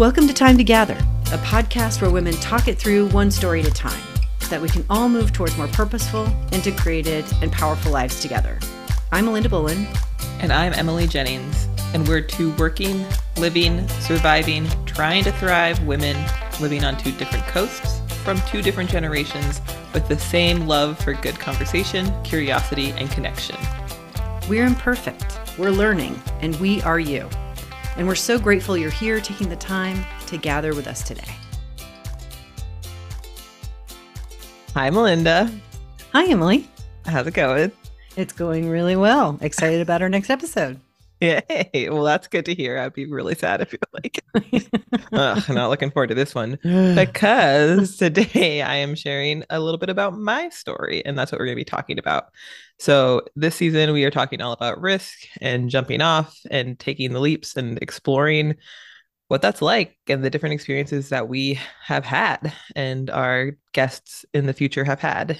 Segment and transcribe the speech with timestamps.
[0.00, 3.68] Welcome to Time to Gather, a podcast where women talk it through one story at
[3.68, 4.00] a time
[4.38, 8.58] so that we can all move towards more purposeful, integrated, and powerful lives together.
[9.12, 9.86] I'm Melinda Bullen.
[10.38, 11.68] And I'm Emily Jennings.
[11.92, 13.04] And we're two working,
[13.36, 16.16] living, surviving, trying to thrive women
[16.62, 19.60] living on two different coasts from two different generations
[19.92, 23.58] with the same love for good conversation, curiosity, and connection.
[24.48, 27.28] We're imperfect, we're learning, and we are you.
[27.96, 31.22] And we're so grateful you're here taking the time to gather with us today.
[34.74, 35.50] Hi, Melinda.
[36.12, 36.68] Hi, Emily.
[37.04, 37.72] How's it going?
[38.16, 39.38] It's going really well.
[39.40, 40.80] Excited about our next episode.
[41.20, 41.88] Yay.
[41.90, 42.78] Well, that's good to hear.
[42.78, 44.24] I'd be really sad if you're like,
[45.12, 49.90] Ugh, not looking forward to this one because today I am sharing a little bit
[49.90, 52.26] about my story, and that's what we're going to be talking about.
[52.80, 57.20] So, this season, we are talking all about risk and jumping off and taking the
[57.20, 58.56] leaps and exploring
[59.28, 64.46] what that's like and the different experiences that we have had and our guests in
[64.46, 65.38] the future have had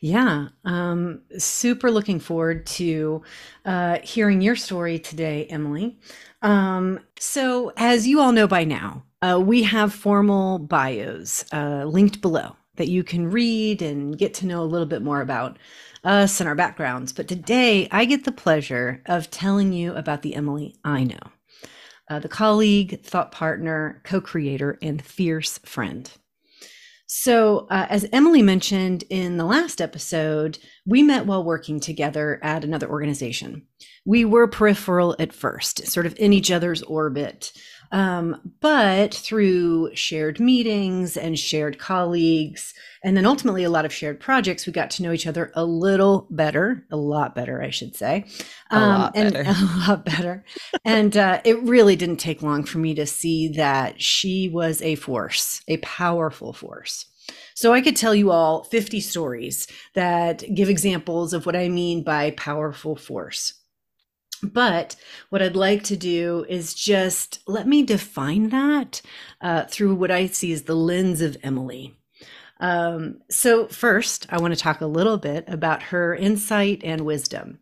[0.00, 3.22] yeah, um, super looking forward to
[3.64, 5.98] uh, hearing your story today, Emily.
[6.42, 12.20] Um, so, as you all know by now, uh, we have formal bios uh, linked
[12.20, 15.58] below that you can read and get to know a little bit more about
[16.04, 17.12] us and our backgrounds.
[17.12, 21.20] But today, I get the pleasure of telling you about the Emily I know,
[22.08, 26.10] uh, the colleague, thought partner, co creator, and fierce friend.
[27.10, 32.64] So, uh, as Emily mentioned in the last episode, we met while working together at
[32.64, 33.62] another organization.
[34.04, 37.52] We were peripheral at first, sort of in each other's orbit.
[37.90, 44.20] Um, but through shared meetings and shared colleagues, and then ultimately a lot of shared
[44.20, 47.96] projects, we got to know each other a little better, a lot better, I should
[47.96, 48.26] say.
[48.70, 49.50] Um, a lot and better.
[49.50, 50.44] a lot better.
[50.84, 54.96] and uh, it really didn't take long for me to see that she was a
[54.96, 57.06] force, a powerful force.
[57.54, 62.02] So I could tell you all 50 stories that give examples of what I mean
[62.02, 63.54] by powerful force.
[64.42, 64.96] But
[65.30, 69.02] what I'd like to do is just let me define that
[69.40, 71.96] uh, through what I see as the lens of Emily.
[72.60, 77.58] Um, so, first, I want to talk a little bit about her insight and wisdom.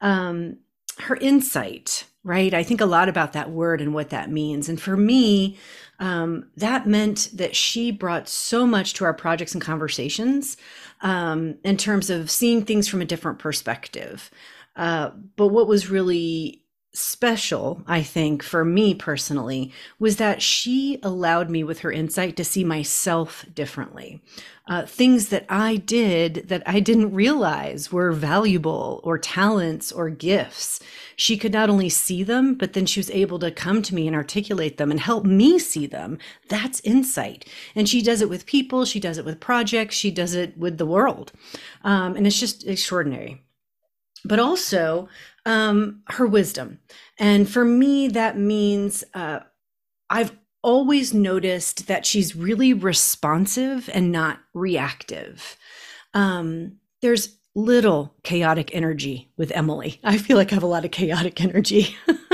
[0.00, 0.58] Um,
[0.98, 2.52] her insight, right?
[2.52, 4.68] I think a lot about that word and what that means.
[4.68, 5.58] And for me,
[5.98, 10.56] um, that meant that she brought so much to our projects and conversations
[11.00, 14.30] um, in terms of seeing things from a different perspective.
[14.76, 16.64] Uh, but what was really
[16.94, 22.44] special, I think, for me personally, was that she allowed me with her insight to
[22.44, 24.22] see myself differently.
[24.66, 30.80] Uh, things that I did that I didn't realize were valuable or talents or gifts.
[31.16, 34.06] She could not only see them, but then she was able to come to me
[34.06, 36.16] and articulate them and help me see them.
[36.48, 37.46] That's insight.
[37.74, 40.78] And she does it with people, she does it with projects, she does it with
[40.78, 41.32] the world.
[41.82, 43.43] Um, and it's just extraordinary
[44.24, 45.08] but also
[45.46, 46.78] um, her wisdom.
[47.18, 49.40] And for me, that means uh,
[50.10, 55.56] I've always noticed that she's really responsive and not reactive.
[56.14, 60.00] Um, there's little chaotic energy with Emily.
[60.02, 61.96] I feel like I have a lot of chaotic energy.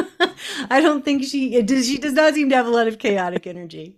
[0.73, 1.89] I don't think she does.
[1.89, 3.97] She does not seem to have a lot of chaotic energy.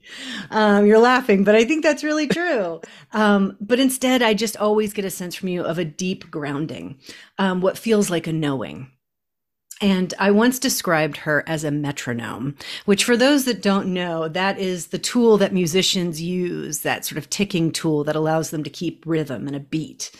[0.51, 2.81] Um, you're laughing, but I think that's really true.
[3.13, 6.99] Um, but instead, I just always get a sense from you of a deep grounding,
[7.39, 8.92] um, what feels like a knowing.
[9.83, 12.55] And I once described her as a metronome,
[12.85, 17.19] which, for those that don't know, that is the tool that musicians use, that sort
[17.19, 20.13] of ticking tool that allows them to keep rhythm and a beat.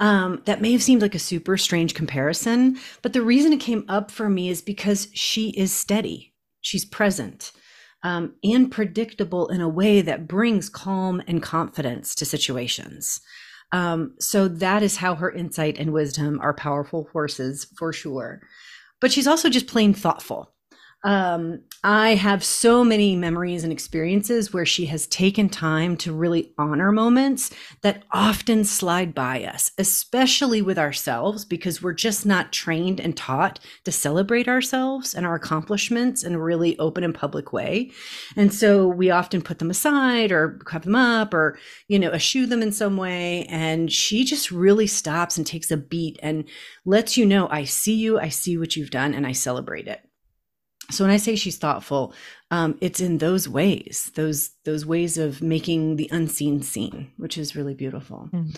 [0.00, 3.86] Um, that may have seemed like a super strange comparison, but the reason it came
[3.88, 7.52] up for me is because she is steady, she's present.
[8.02, 13.20] Um, and predictable in a way that brings calm and confidence to situations.
[13.72, 18.42] Um, so that is how her insight and wisdom are powerful forces for sure
[19.00, 20.52] but she's also just plain thoughtful.
[21.06, 26.52] Um, I have so many memories and experiences where she has taken time to really
[26.58, 27.52] honor moments
[27.82, 33.60] that often slide by us, especially with ourselves, because we're just not trained and taught
[33.84, 37.92] to celebrate ourselves and our accomplishments in a really open and public way.
[38.34, 42.46] And so we often put them aside or cover them up or, you know, eschew
[42.46, 43.44] them in some way.
[43.48, 46.48] And she just really stops and takes a beat and
[46.84, 50.05] lets you know, I see you, I see what you've done, and I celebrate it
[50.90, 52.12] so when i say she's thoughtful
[52.50, 57.56] um, it's in those ways those those ways of making the unseen seen which is
[57.56, 58.56] really beautiful mm.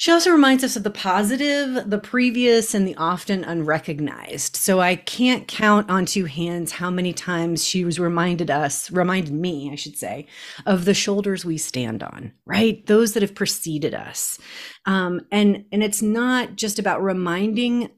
[0.00, 4.56] She also reminds us of the positive, the previous, and the often unrecognized.
[4.56, 9.34] So I can't count on two hands how many times she was reminded us, reminded
[9.34, 10.26] me, I should say,
[10.64, 12.86] of the shoulders we stand on, right?
[12.86, 14.38] Those that have preceded us.
[14.86, 17.90] Um, and and it's not just about reminding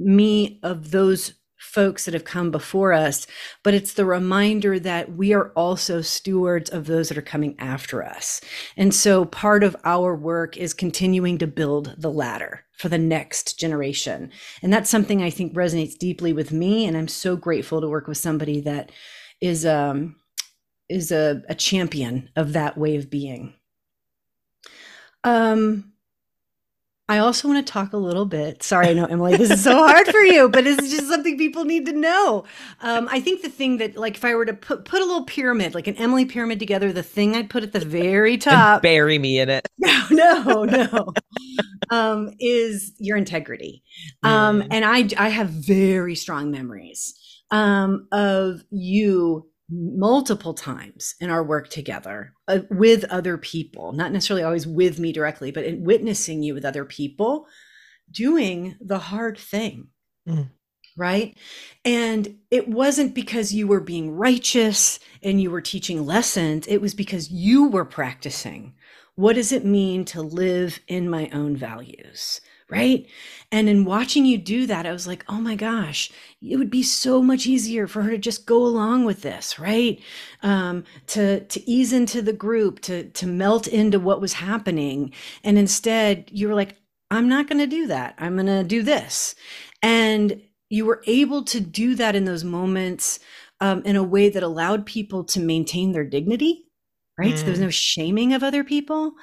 [0.00, 3.26] me of those folks that have come before us,
[3.62, 8.02] but it's the reminder that we are also stewards of those that are coming after
[8.02, 8.40] us.
[8.76, 13.58] And so part of our work is continuing to build the ladder for the next
[13.58, 14.30] generation.
[14.62, 16.86] And that's something I think resonates deeply with me.
[16.86, 18.92] And I'm so grateful to work with somebody that
[19.40, 20.16] is um
[20.88, 23.54] is a, a champion of that way of being.
[25.24, 25.92] Um
[27.10, 28.62] I also want to talk a little bit.
[28.62, 31.64] Sorry, I know Emily, this is so hard for you, but it's just something people
[31.64, 32.44] need to know.
[32.82, 35.24] Um, I think the thing that, like, if I were to put put a little
[35.24, 39.18] pyramid, like an Emily pyramid together, the thing I'd put at the very top, bury
[39.18, 39.66] me in it.
[40.10, 41.12] No, no, no,
[41.90, 43.82] um, is your integrity.
[44.22, 44.68] Um, mm.
[44.70, 47.14] And I, I have very strong memories
[47.50, 54.42] um, of you multiple times in our work together uh, with other people, not necessarily
[54.42, 57.46] always with me directly, but in witnessing you with other people
[58.10, 59.88] doing the hard thing.
[60.26, 60.50] Mm.
[60.96, 61.38] Right.
[61.84, 66.66] And it wasn't because you were being righteous and you were teaching lessons.
[66.66, 68.74] It was because you were practicing.
[69.14, 72.40] What does it mean to live in my own values?
[72.70, 73.06] Right?
[73.50, 76.10] And in watching you do that, I was like, oh my gosh,
[76.42, 80.00] it would be so much easier for her to just go along with this, right?
[80.42, 85.12] Um, to to ease into the group, to to melt into what was happening,
[85.44, 86.76] and instead you were like,
[87.10, 88.14] I'm not going to do that.
[88.18, 89.34] I'm going to do this,
[89.82, 93.20] and you were able to do that in those moments
[93.60, 96.66] um, in a way that allowed people to maintain their dignity,
[97.18, 97.32] right?
[97.32, 97.36] Mm.
[97.36, 97.62] So there was mm.
[97.62, 99.14] no shaming of other people.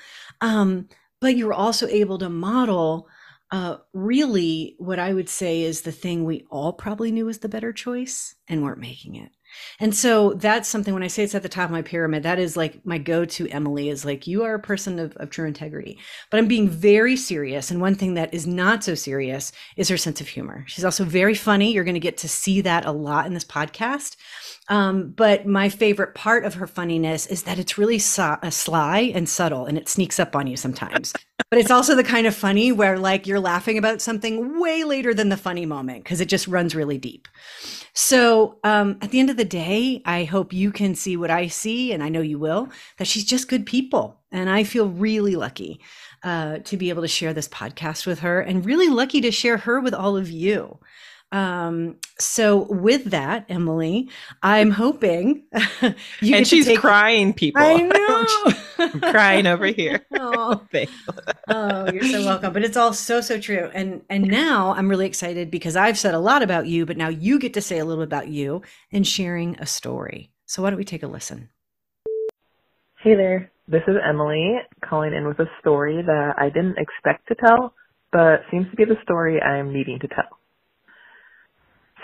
[0.41, 0.89] Um,
[1.21, 3.07] but you were also able to model
[3.55, 7.47] uh, really what I would say is the thing we all probably knew was the
[7.47, 9.31] better choice and weren't making it.
[9.79, 12.37] And so that's something when I say it's at the top of my pyramid, that
[12.37, 15.47] is like my go to Emily is like, you are a person of, of true
[15.47, 15.97] integrity.
[16.29, 17.71] But I'm being very serious.
[17.71, 20.65] And one thing that is not so serious is her sense of humor.
[20.67, 21.71] She's also very funny.
[21.71, 24.17] You're going to get to see that a lot in this podcast.
[24.67, 29.12] Um, but my favorite part of her funniness is that it's really so- uh, sly
[29.13, 31.13] and subtle and it sneaks up on you sometimes.
[31.51, 35.13] but it's also the kind of funny where like you're laughing about something way later
[35.13, 37.27] than the funny moment because it just runs really deep.
[37.94, 41.47] So um, at the end of the day, I hope you can see what I
[41.47, 42.67] see, and I know you will,
[42.97, 44.19] that she's just good people.
[44.31, 45.79] And I feel really lucky
[46.21, 49.57] uh, to be able to share this podcast with her and really lucky to share
[49.59, 50.79] her with all of you.
[51.31, 54.10] Um, so with that, Emily,
[54.42, 55.44] I'm hoping
[56.22, 56.80] you and she's take...
[56.80, 57.33] crying.
[57.33, 60.06] People, I know, I'm crying over here.
[60.18, 60.62] Oh.
[61.50, 62.51] oh, you're so welcome.
[62.51, 63.69] But it's all so so true.
[63.74, 67.10] And and now I'm really excited because I've said a lot about you, but now
[67.10, 68.62] you get to say a little bit about you
[68.92, 70.31] and sharing a story.
[70.45, 71.50] So why don't we take a listen?
[73.01, 77.36] Hey there, this is Emily calling in with a story that I didn't expect to
[77.36, 77.74] tell,
[78.12, 80.39] but seems to be the story I'm needing to tell.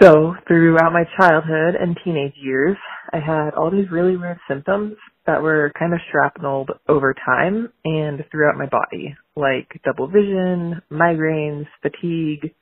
[0.02, 2.76] So throughout my childhood and teenage years,
[3.14, 4.96] I had all these really weird symptoms
[5.28, 11.68] that were kind of shrapneled over time and throughout my body, like double vision, migraines,
[11.84, 12.56] fatigue,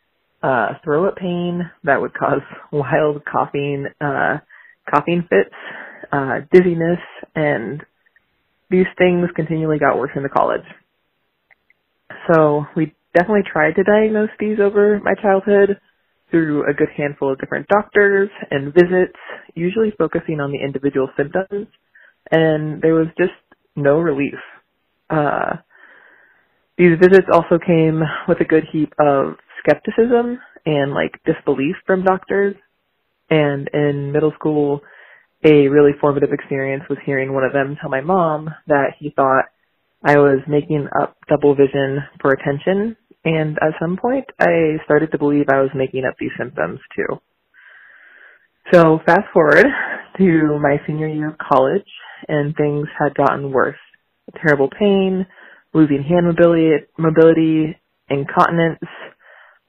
[0.44, 2.41] uh, throat pain that would cause
[2.74, 4.39] wild coughing, uh,
[4.94, 5.55] coughing fits,
[6.12, 7.00] uh, dizziness,
[7.36, 7.84] and
[8.69, 10.65] these things continually got worse into college.
[12.34, 15.79] So we definitely tried to diagnose these over my childhood,
[16.31, 19.17] through a good handful of different doctors and visits,
[19.55, 21.67] usually focusing on the individual symptoms,
[22.31, 23.33] and there was just
[23.75, 24.36] no relief.
[25.09, 25.57] Uh,
[26.77, 32.55] these visits also came with a good heap of skepticism and like disbelief from doctors.
[33.29, 34.81] And in middle school,
[35.43, 39.45] a really formative experience was hearing one of them tell my mom that he thought
[40.03, 42.95] I was making up double vision for attention
[43.26, 47.20] and at some point, I started to believe I was making up these symptoms too.
[48.72, 49.66] So fast forward
[50.18, 51.88] to my senior year of college,
[52.28, 53.78] and things had gotten worse.
[54.46, 55.26] Terrible pain,
[55.74, 57.78] losing hand mobility, mobility,
[58.10, 58.80] incontinence.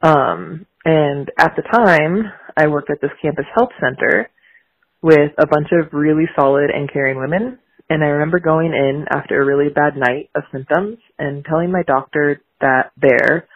[0.03, 4.29] Um, and at the time, I worked at this campus health center
[5.03, 7.59] with a bunch of really solid and caring women.
[7.89, 11.83] And I remember going in after a really bad night of symptoms and telling my
[11.87, 13.49] doctor that there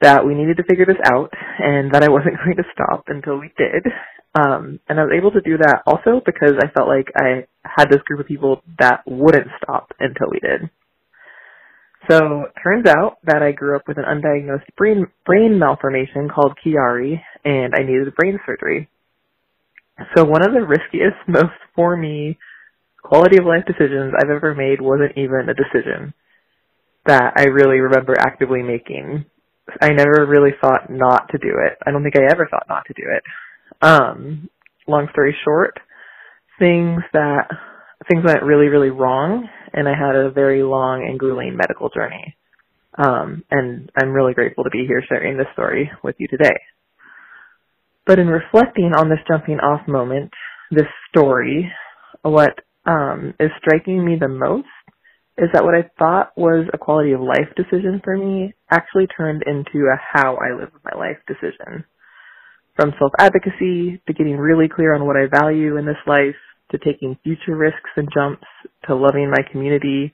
[0.00, 3.38] that we needed to figure this out and that I wasn't going to stop until
[3.38, 3.86] we did.
[4.34, 7.88] Um, and I was able to do that also because I felt like I had
[7.88, 10.68] this group of people that wouldn't stop until we did.
[12.10, 17.18] So turns out that I grew up with an undiagnosed brain brain malformation called Chiari,
[17.44, 18.90] and I needed brain surgery.
[20.14, 22.36] So one of the riskiest, most for me,
[23.02, 26.12] quality of life decisions I've ever made wasn't even a decision
[27.06, 29.24] that I really remember actively making.
[29.80, 31.78] I never really thought not to do it.
[31.84, 33.22] I don't think I ever thought not to do it.
[33.82, 34.48] Um,
[34.86, 35.78] long story short,
[36.58, 37.48] things that
[38.10, 42.36] things went really, really wrong, and I had a very long and grueling medical journey.
[42.96, 46.54] Um, and I'm really grateful to be here sharing this story with you today.
[48.06, 50.30] But in reflecting on this jumping off moment,
[50.70, 51.72] this story,
[52.22, 52.52] what
[52.86, 54.68] um, is striking me the most
[55.36, 59.42] is that what I thought was a quality of life decision for me actually turned
[59.46, 61.84] into a how I live my life decision.
[62.76, 66.36] From self-advocacy to getting really clear on what I value in this life
[66.70, 68.46] to taking future risks and jumps
[68.86, 70.12] to loving my community,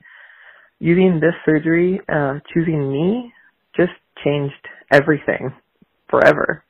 [0.79, 3.33] using this surgery, uh, choosing me
[3.75, 4.53] just changed
[4.91, 5.53] everything
[6.09, 6.63] forever.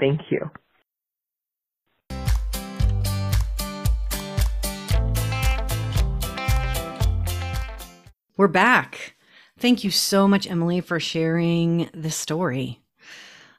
[0.00, 0.50] Thank you.
[8.38, 9.16] We're back.
[9.58, 12.80] Thank you so much, Emily, for sharing this story.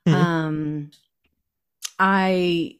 [0.07, 0.15] Mm-hmm.
[0.15, 0.91] Um,
[1.99, 2.77] I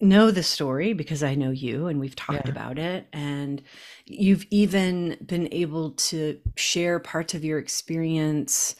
[0.00, 2.52] know the story because I know you and we've talked yeah.
[2.52, 3.06] about it.
[3.12, 3.60] And
[4.06, 8.74] you've even been able to share parts of your experience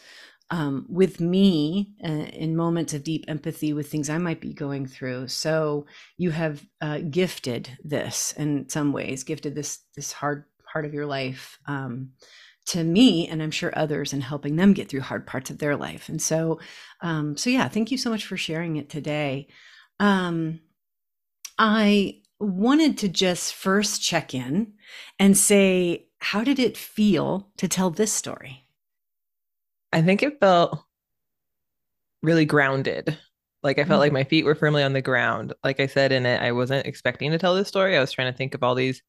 [0.50, 4.86] um, with me uh, in moments of deep empathy with things I might be going
[4.86, 5.28] through.
[5.28, 5.84] So
[6.16, 11.06] you have uh, gifted this in some ways, gifted this this hard part of your
[11.06, 12.12] life um,
[12.64, 15.76] to me and i'm sure others and helping them get through hard parts of their
[15.76, 16.08] life.
[16.08, 16.60] And so
[17.00, 19.48] um, so yeah thank you so much for sharing it today.
[20.00, 20.60] Um,
[21.58, 24.72] i wanted to just first check in
[25.18, 28.64] and say how did it feel to tell this story?
[29.92, 30.84] I think it felt
[32.22, 33.18] really grounded.
[33.62, 34.00] Like i felt mm-hmm.
[34.00, 35.52] like my feet were firmly on the ground.
[35.64, 37.96] Like i said in it i wasn't expecting to tell this story.
[37.96, 39.02] I was trying to think of all these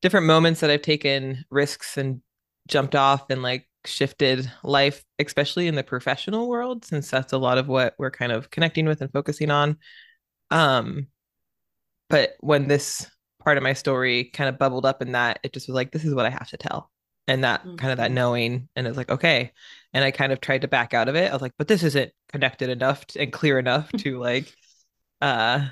[0.00, 2.20] different moments that i've taken risks and
[2.68, 7.58] jumped off and like shifted life, especially in the professional world, since that's a lot
[7.58, 9.78] of what we're kind of connecting with and focusing on.
[10.50, 11.08] Um,
[12.08, 13.10] but when this
[13.42, 16.04] part of my story kind of bubbled up in that, it just was like, this
[16.04, 16.90] is what I have to tell.
[17.26, 17.76] And that mm-hmm.
[17.76, 18.14] kind of that mm-hmm.
[18.14, 19.52] knowing, and it's like, okay.
[19.92, 21.30] And I kind of tried to back out of it.
[21.30, 24.52] I was like, but this isn't connected enough to, and clear enough to like
[25.20, 25.66] uh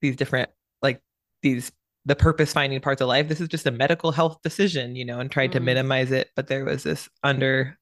[0.00, 0.48] these different
[0.80, 1.00] like
[1.42, 1.72] these
[2.06, 3.28] the purpose finding parts of life.
[3.28, 5.54] This is just a medical health decision, you know, and tried mm.
[5.54, 6.30] to minimize it.
[6.36, 7.76] But there was this under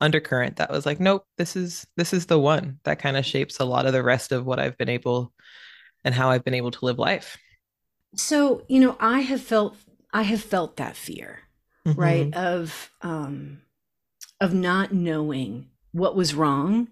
[0.00, 3.58] undercurrent that was like, nope, this is this is the one that kind of shapes
[3.58, 5.32] a lot of the rest of what I've been able
[6.04, 7.36] and how I've been able to live life.
[8.14, 9.76] So, you know, I have felt
[10.12, 11.40] I have felt that fear,
[11.84, 12.00] mm-hmm.
[12.00, 12.34] right?
[12.34, 13.62] Of um
[14.40, 16.88] of not knowing what was wrong,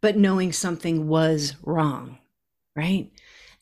[0.00, 2.18] but knowing something was wrong,
[2.74, 3.10] right?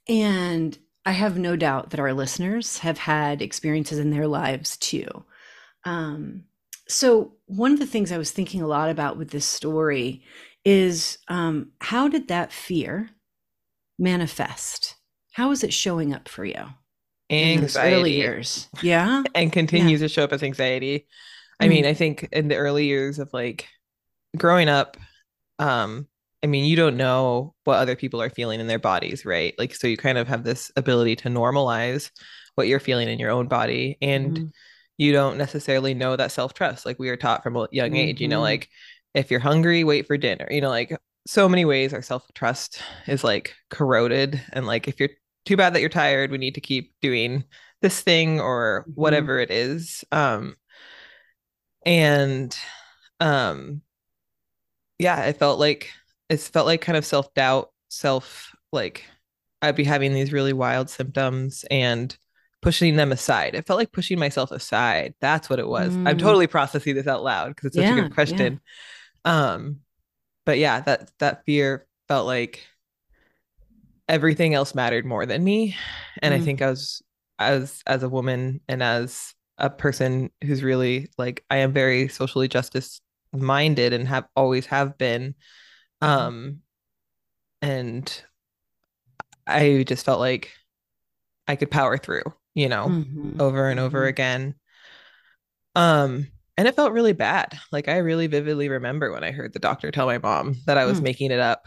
[0.09, 5.25] And I have no doubt that our listeners have had experiences in their lives too.
[5.85, 6.45] Um,
[6.89, 10.23] so, one of the things I was thinking a lot about with this story
[10.65, 13.11] is um, how did that fear
[13.99, 14.95] manifest?
[15.33, 16.65] How is it showing up for you?
[17.31, 17.95] Anxiety.
[17.95, 18.69] early years.
[18.83, 19.23] Yeah.
[19.35, 20.09] and continues yeah.
[20.09, 21.07] to show up as anxiety.
[21.61, 23.69] I mm mean, I think in the early years of like
[24.37, 24.97] growing up,
[25.59, 26.09] um,
[26.45, 29.55] I mean, you don't know what other people are feeling in their bodies, right?
[29.57, 32.11] Like, so you kind of have this ability to normalize
[32.55, 33.97] what you're feeling in your own body.
[34.03, 34.47] And mm-hmm.
[34.99, 36.85] you don't necessarily know that self trust.
[36.85, 37.97] Like, we are taught from a young mm-hmm.
[37.97, 38.43] age, you know, mm-hmm.
[38.43, 38.69] like
[39.15, 40.95] if you're hungry, wait for dinner, you know, like
[41.27, 44.39] so many ways our self trust is like corroded.
[44.53, 45.09] And like, if you're
[45.47, 47.45] too bad that you're tired, we need to keep doing
[47.81, 49.01] this thing or mm-hmm.
[49.01, 50.05] whatever it is.
[50.13, 50.57] Um,
[51.87, 52.55] and,
[53.19, 53.81] um,
[54.99, 55.89] yeah, I felt like
[56.29, 59.05] it's felt like kind of self doubt, self like
[59.63, 62.17] I'd be having these really wild symptoms and
[62.63, 63.55] pushing them aside.
[63.55, 65.15] It felt like pushing myself aside.
[65.21, 65.93] That's what it was.
[65.93, 66.09] Mm.
[66.09, 68.61] I'm totally processing this out loud because it's such yeah, a good question.
[69.25, 69.53] Yeah.
[69.53, 69.81] Um,
[70.45, 72.67] but yeah, that that fear felt like
[74.09, 75.77] everything else mattered more than me.
[76.23, 76.39] And mm.
[76.39, 77.03] I think I was
[77.39, 82.49] as as a woman and as a person who's really like I am very socially
[82.49, 83.01] justice
[83.33, 85.35] minded and have always have been.
[86.05, 86.61] Um,
[87.63, 88.23] and
[89.47, 90.53] I just felt like
[91.49, 93.41] I could power through, you know, mm-hmm.
[93.41, 94.09] over and over mm-hmm.
[94.09, 94.55] again.
[95.75, 97.59] Um, and it felt really bad.
[97.73, 100.85] Like I really vividly remember when I heard the doctor tell my mom that I
[100.85, 101.05] was mm.
[101.05, 101.67] making it up.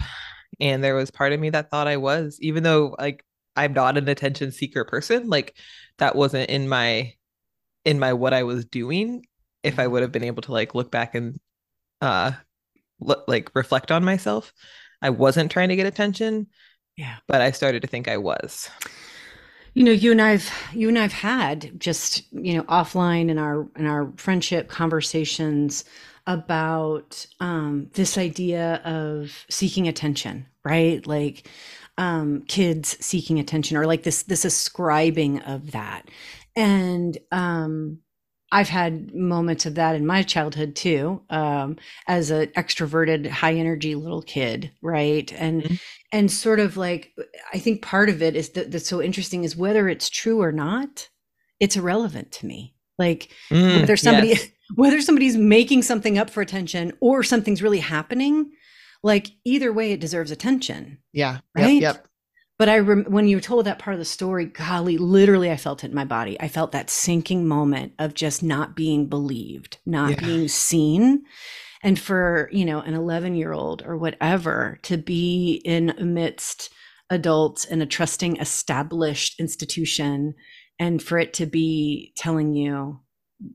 [0.60, 3.26] And there was part of me that thought I was, even though like
[3.56, 5.58] I'm not an attention seeker person, like
[5.98, 7.14] that wasn't in my
[7.84, 9.26] in my what I was doing.
[9.64, 11.40] if I would have been able to like look back and
[12.02, 12.32] uh
[13.00, 14.54] look, like reflect on myself.
[15.02, 16.48] I wasn't trying to get attention.
[16.96, 17.18] Yeah.
[17.28, 18.70] But I started to think I was.
[19.74, 23.68] You know, you and I've you and I've had just, you know, offline in our
[23.76, 25.86] in our friendship conversations
[26.26, 31.06] about um this idea of seeking attention, right?
[31.06, 31.48] Like
[32.00, 36.10] um kids seeking attention or like this this ascribing of that.
[36.56, 38.00] And um
[38.52, 41.78] I've had moments of that in my childhood too, um,
[42.08, 45.32] as an extroverted, high energy little kid, right?
[45.34, 45.76] And mm-hmm.
[46.14, 47.14] and sort of like
[47.54, 50.52] I think part of it is that that's so interesting is whether it's true or
[50.54, 51.10] not,
[51.60, 52.74] it's irrelevant to me.
[52.98, 54.48] Like mm, whether somebody yes.
[54.76, 58.52] whether somebody's making something up for attention or something's really happening,
[59.04, 61.00] like either way, it deserves attention.
[61.12, 61.40] Yeah.
[61.54, 61.82] Right.
[61.82, 61.82] Yep.
[61.82, 62.08] yep.
[62.58, 65.84] But I, rem- when you told that part of the story, golly, literally, I felt
[65.84, 66.40] it in my body.
[66.40, 70.20] I felt that sinking moment of just not being believed, not yeah.
[70.20, 71.24] being seen.
[71.84, 76.74] And for, you know, an 11 year old or whatever to be in amidst
[77.10, 80.34] adults in a trusting, established institution
[80.80, 83.00] and for it to be telling you,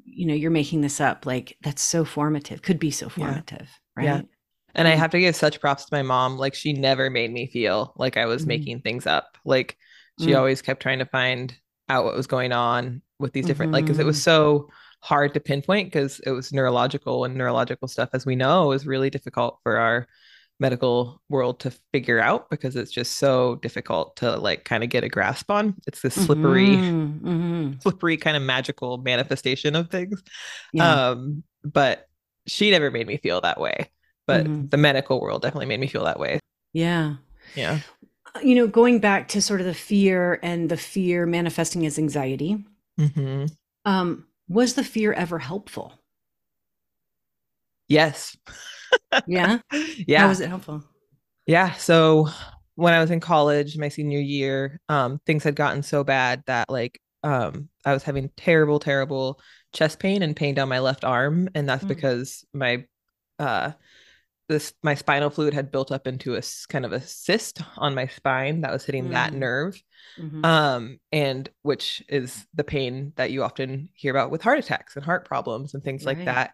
[0.04, 3.68] you know, you're making this up, like that's so formative, could be so formative.
[3.96, 3.96] Yeah.
[3.96, 4.04] Right.
[4.04, 4.22] Yeah.
[4.74, 4.98] And I mm.
[4.98, 6.38] have to give such props to my mom.
[6.38, 8.48] Like she never made me feel like I was mm-hmm.
[8.48, 9.36] making things up.
[9.44, 9.76] Like
[10.18, 10.36] she mm-hmm.
[10.36, 11.54] always kept trying to find
[11.88, 13.74] out what was going on with these different mm-hmm.
[13.74, 14.22] like because it was mm-hmm.
[14.22, 18.86] so hard to pinpoint because it was neurological and neurological stuff as we know is
[18.86, 20.06] really difficult for our
[20.60, 25.02] medical world to figure out because it's just so difficult to like kind of get
[25.02, 27.28] a grasp on it's this slippery mm-hmm.
[27.28, 27.72] mm-hmm.
[27.80, 30.22] slippery kind of magical manifestation of things
[30.72, 31.08] yeah.
[31.08, 32.06] um but
[32.46, 33.88] she never made me feel that way
[34.26, 34.68] but mm-hmm.
[34.68, 36.40] the medical world definitely made me feel that way.
[36.72, 37.14] Yeah.
[37.54, 37.80] Yeah.
[38.34, 41.98] Uh, you know, going back to sort of the fear and the fear manifesting as
[41.98, 42.64] anxiety,
[42.98, 43.46] mm-hmm.
[43.84, 45.92] um, was the fear ever helpful?
[47.88, 48.36] Yes.
[49.26, 49.58] yeah.
[50.06, 50.20] Yeah.
[50.20, 50.82] How was it helpful?
[51.46, 51.72] Yeah.
[51.72, 52.28] So
[52.74, 56.70] when I was in college, my senior year, um, things had gotten so bad that
[56.70, 59.40] like um, I was having terrible, terrible
[59.72, 61.48] chest pain and pain down my left arm.
[61.54, 61.88] And that's mm-hmm.
[61.88, 62.84] because my
[63.38, 63.72] uh
[64.48, 68.06] this my spinal fluid had built up into a kind of a cyst on my
[68.06, 69.12] spine that was hitting mm.
[69.12, 69.80] that nerve
[70.18, 70.44] mm-hmm.
[70.44, 75.04] um and which is the pain that you often hear about with heart attacks and
[75.04, 76.16] heart problems and things right.
[76.16, 76.52] like that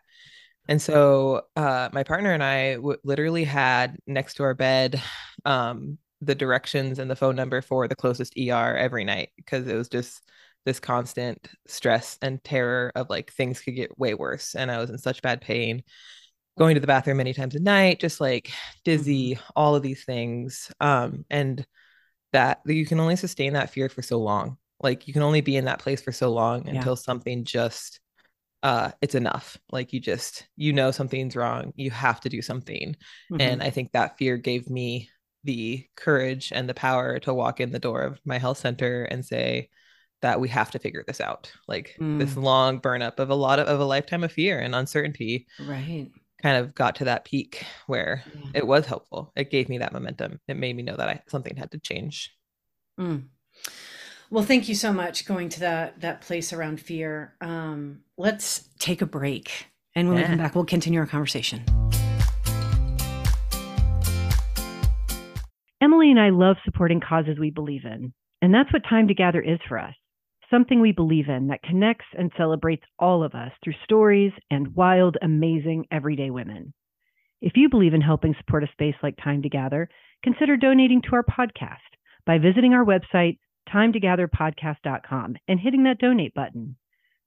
[0.69, 5.03] and so uh my partner and I w- literally had next to our bed
[5.45, 9.75] um the directions and the phone number for the closest ER every night because it
[9.75, 10.23] was just
[10.65, 14.91] this constant stress and terror of like things could get way worse and I was
[14.91, 15.83] in such bad pain
[16.59, 18.51] going to the bathroom many times a night, just like
[18.85, 19.53] dizzy, mm-hmm.
[19.57, 20.71] all of these things.
[20.81, 21.67] Um, and
[22.33, 24.59] that you can only sustain that fear for so long.
[24.81, 26.75] Like you can only be in that place for so long yeah.
[26.75, 28.01] until something just
[28.63, 29.57] uh it's enough.
[29.71, 31.73] Like you just you know something's wrong.
[31.77, 32.97] You have to do something.
[33.33, 33.41] Mm-hmm.
[33.41, 35.09] And I think that fear gave me
[35.45, 39.25] the courage and the power to walk in the door of my health center and
[39.25, 39.69] say
[40.21, 41.51] that we have to figure this out.
[41.69, 42.19] Like mm.
[42.19, 45.47] this long burn up of a lot of, of a lifetime of fear and uncertainty.
[45.65, 46.11] Right
[46.43, 48.51] kind of got to that peak where yeah.
[48.55, 49.33] it was helpful.
[49.37, 50.41] It gave me that momentum.
[50.49, 52.35] It made me know that I something had to change.
[52.99, 53.25] Mm.
[54.31, 57.35] Well, thank you so much going to that that place around fear.
[57.41, 60.25] Um, let's take a break, and when yeah.
[60.25, 61.65] we come back, we'll continue our conversation.
[65.81, 69.41] Emily and I love supporting causes we believe in, and that's what Time to Gather
[69.41, 69.95] is for us
[70.51, 75.17] something we believe in that connects and celebrates all of us through stories and wild,
[75.23, 76.73] amazing everyday women.
[77.41, 79.89] If you believe in helping support a space like Time to Gather,
[80.25, 81.77] consider donating to our podcast
[82.27, 83.39] by visiting our website,
[83.73, 86.77] timetogatherpodcast.com, and hitting that donate button.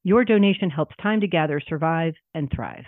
[0.04, 2.86] Your donation helps Time to Gather survive and thrive.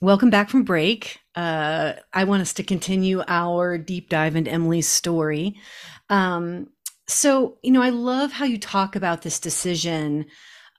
[0.00, 1.20] Welcome back from break.
[1.34, 5.56] Uh, I want us to continue our deep dive into Emily's story.
[6.10, 6.68] Um,
[7.06, 10.26] so, you know, I love how you talk about this decision,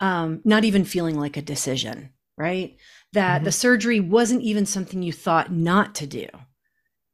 [0.01, 2.77] um, not even feeling like a decision, right?
[3.13, 3.45] That mm-hmm.
[3.45, 6.27] the surgery wasn't even something you thought not to do.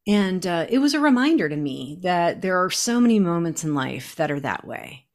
[0.08, 3.76] And uh, it was a reminder to me that there are so many moments in
[3.76, 5.06] life that are that way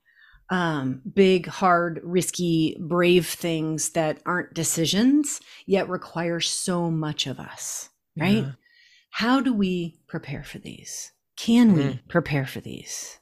[0.51, 7.91] um, big, hard, risky, brave things that aren't decisions, yet require so much of us,
[8.17, 8.45] right?
[8.45, 8.53] Yeah.
[9.11, 11.13] How do we prepare for these?
[11.37, 11.77] Can mm.
[11.77, 13.19] we prepare for these?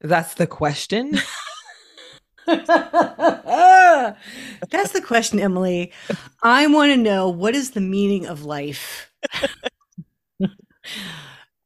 [0.00, 1.18] That's the question.
[2.46, 4.16] That's
[4.92, 5.92] the question, Emily.
[6.42, 9.10] I want to know what is the meaning of life?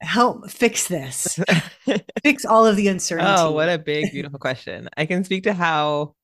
[0.05, 1.39] help fix this.
[2.23, 3.33] fix all of the uncertainty.
[3.37, 4.89] Oh, what a big, beautiful question.
[4.97, 6.15] I can speak to how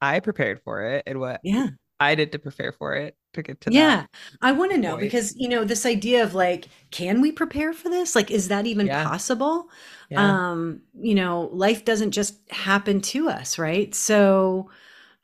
[0.00, 1.68] I prepared for it and what yeah.
[2.00, 4.06] I did to prepare for it to get to yeah
[4.40, 5.02] i want to know point.
[5.02, 8.66] because you know this idea of like can we prepare for this like is that
[8.66, 9.04] even Yeah.
[9.04, 9.68] possible
[10.08, 10.50] Yeah.
[10.52, 14.70] um you know life doesn't just happen to us right so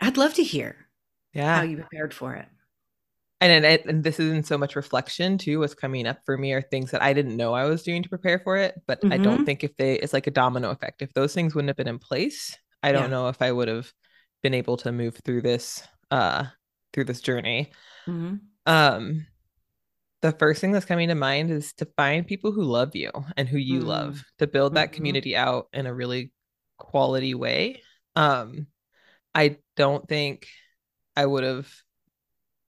[0.01, 0.77] i'd love to hear
[1.33, 1.57] yeah.
[1.57, 2.47] how you prepared for it
[3.51, 6.63] and, and and this isn't so much reflection too what's coming up for me are
[6.63, 9.41] things that i didn't know i was doing to prepare for it but i don't
[9.41, 9.47] Mhm.
[9.47, 11.99] think if they it's like a domino effect if those things wouldn't have been in
[11.99, 13.09] place i don't Yeah.
[13.09, 13.93] know if i would have
[14.43, 16.45] been able to move through this uh
[16.93, 17.73] through this journey
[18.07, 18.41] Mhm.
[18.67, 19.27] um
[20.23, 23.49] the first thing that's coming to mind is to find people who love you and
[23.49, 23.87] who you Mm.
[23.87, 24.95] love to build that Mhm.
[24.95, 26.33] community out in a really
[26.79, 27.83] quality way
[28.17, 28.67] um
[29.35, 30.49] i don't think
[31.17, 31.71] i would have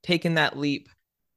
[0.06, 0.88] taken that leap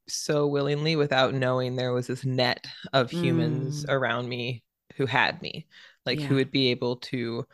[0.08, 3.94] so willingly without knowing there was this net of humans Mm.
[3.94, 4.64] around me
[4.96, 5.68] who had me
[6.06, 6.28] like Yeah.
[6.28, 7.46] who would be able to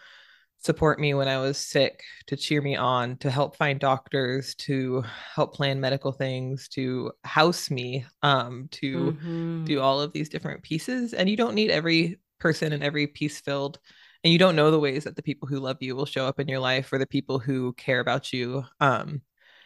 [0.59, 5.03] support me when I was sick, to cheer me on, to help find doctors, to
[5.35, 9.65] help plan medical things, to house me, um, to Mhm.
[9.65, 11.13] do all of these different pieces.
[11.13, 13.79] And you don't need every person and every piece filled.
[14.23, 16.39] And you don't know the ways that the people who love you will show up
[16.39, 18.63] in your life or the people who care about you.
[18.79, 19.21] Um,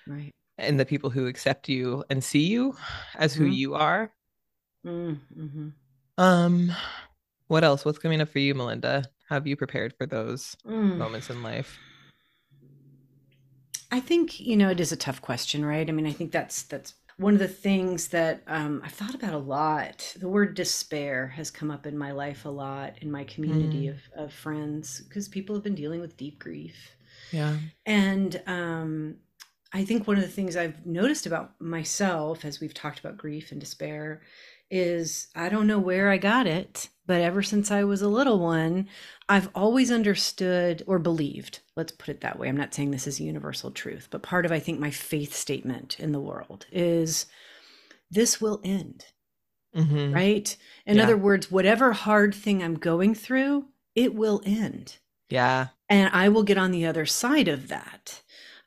[0.07, 2.75] right and the people who accept you and see you
[3.15, 3.55] as who Mhm.
[3.55, 4.11] you are.
[4.85, 5.69] mm-hmm.
[6.17, 6.71] Um,
[7.47, 7.85] what else?
[7.85, 9.05] What's coming up for you, Melinda?
[9.29, 10.97] Have you prepared for those Mm.
[10.97, 11.77] moments in life?
[13.91, 15.87] I think you know it is a tough question, right?
[15.87, 19.33] I mean, I think that's that's one of the things that um, I've thought about
[19.33, 20.15] a lot.
[20.19, 23.91] The word despair has come up in my life a lot in my community Mm.
[23.91, 26.75] of of friends because people have been dealing with deep grief,
[27.31, 27.57] Yeah.
[27.85, 29.15] and um,
[29.71, 33.51] I think one of the things I've noticed about myself as we've talked about grief
[33.51, 34.21] and despair
[34.71, 38.39] is I don't know where I got it, but ever since I was a little
[38.39, 38.87] one,
[39.27, 42.47] I've always understood or believed, let's put it that way.
[42.49, 45.99] I'm not saying this is universal truth, but part of I think my faith statement
[45.99, 47.25] in the world is
[48.11, 49.05] this will end,
[49.75, 50.13] Mhm.
[50.13, 50.55] right?
[50.85, 51.03] In Yeah.
[51.03, 54.97] other words, whatever hard thing I'm going through, it will end
[55.29, 55.67] Yeah.
[55.89, 58.21] and I will get on the other side of that.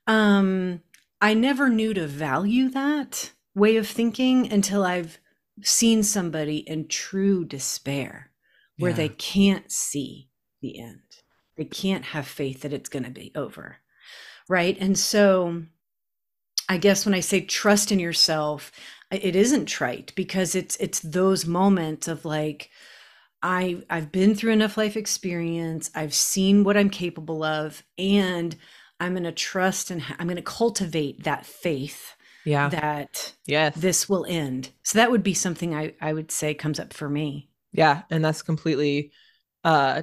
[0.06, 0.82] Um,
[1.22, 5.18] I never knew to value that way of thinking until I've
[5.62, 8.32] seen somebody in true despair
[8.76, 8.96] where Yeah.
[8.96, 10.28] they can't see
[10.60, 11.00] the end.
[11.56, 13.78] They can't have faith that it's going to be over.
[14.48, 14.76] Right.
[14.80, 15.64] And so
[16.68, 18.72] I guess when I say trust in yourself,
[19.12, 22.70] it isn't trite because it's it's those moments of like
[23.42, 25.90] I I've been through enough life experience.
[25.94, 28.56] I've seen what I'm capable of and
[29.02, 32.68] I'm going to trust and I'm going to cultivate that faith Yeah.
[32.70, 33.74] that yes.
[33.76, 34.70] this will end.
[34.82, 37.50] So that would be something I I would say comes up for me.
[37.72, 38.02] yeah.
[38.10, 39.12] And that's completely
[39.64, 40.02] uh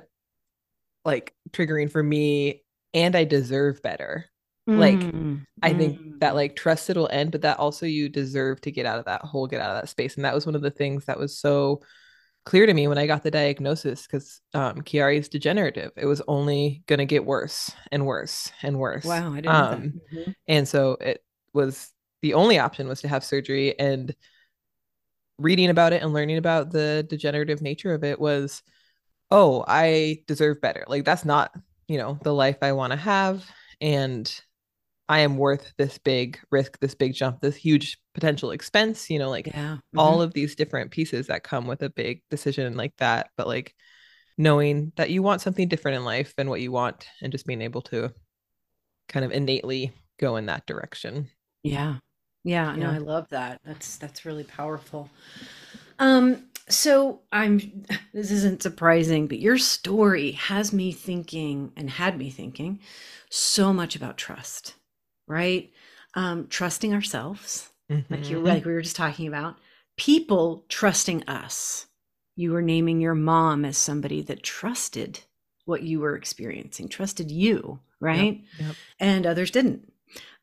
[1.05, 2.63] like triggering for me.
[2.93, 4.25] And I deserve better.
[4.67, 6.19] Like, Mm, I think mm.
[6.19, 9.21] that like trust it'll end, but that also you deserve to get out of that
[9.23, 10.15] hole, get out of that space.
[10.15, 11.81] And that was one of the things that was so
[12.49, 15.91] clear to me when I got the diagnosis because um Chiari is degenerative.
[15.95, 19.05] It was only gonna get worse and worse and worse.
[19.05, 20.01] Wow, I didn't know Um.
[20.11, 20.35] Mhm.
[20.47, 21.91] and so it was
[22.23, 24.15] the only option was to have surgery and
[25.37, 28.63] reading about it and learning about the degenerative nature of it was
[29.31, 31.55] oh i deserve better like that's not
[31.87, 33.45] you know the life i want to have
[33.79, 34.41] and
[35.09, 39.29] i am worth this big risk this big jump this huge potential expense you know
[39.31, 39.77] like Yeah.
[39.97, 43.75] all of these different pieces that come with a big decision like that but like
[44.37, 47.61] knowing that you want something different in life than what you want and just being
[47.61, 48.13] able to
[49.09, 51.29] kind of innately go in that direction
[51.63, 51.95] Yeah.
[52.43, 53.59] Yeah, no, I love that.
[53.65, 55.09] That's that's really powerful.
[55.99, 62.29] Um so I'm this isn't surprising, but your story has me thinking and had me
[62.31, 62.79] thinking
[63.29, 64.75] so much about trust,
[65.29, 65.71] right?
[66.15, 67.69] Um trusting ourselves,
[68.09, 68.43] like you Mhm.
[68.43, 69.57] like we were just talking about,
[69.97, 71.87] people trusting us.
[72.37, 75.21] You were naming your mom as somebody that trusted
[75.65, 78.41] what you were experiencing, trusted you, right?
[78.57, 78.77] yep.
[78.99, 79.91] And others didn't.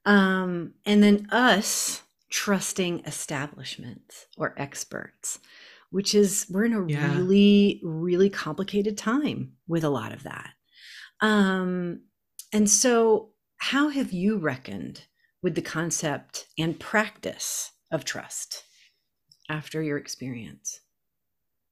[0.04, 5.40] Um, and then us trusting establishments or experts,
[5.90, 6.98] which is we're in a Yeah.
[6.98, 10.50] really, really complicated time with a lot of that.
[11.20, 12.02] Um,
[12.52, 15.06] and so, how have you reckoned
[15.42, 18.64] with the concept and practice of trust
[19.48, 20.80] after your experience?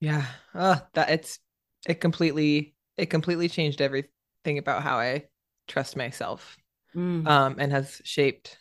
[0.01, 0.27] Yeah.
[0.53, 1.39] Uh, that it's
[1.87, 5.29] it completely it completely changed everything about how I
[5.69, 6.57] trust myself.
[6.95, 8.59] Mm, Um and has shaped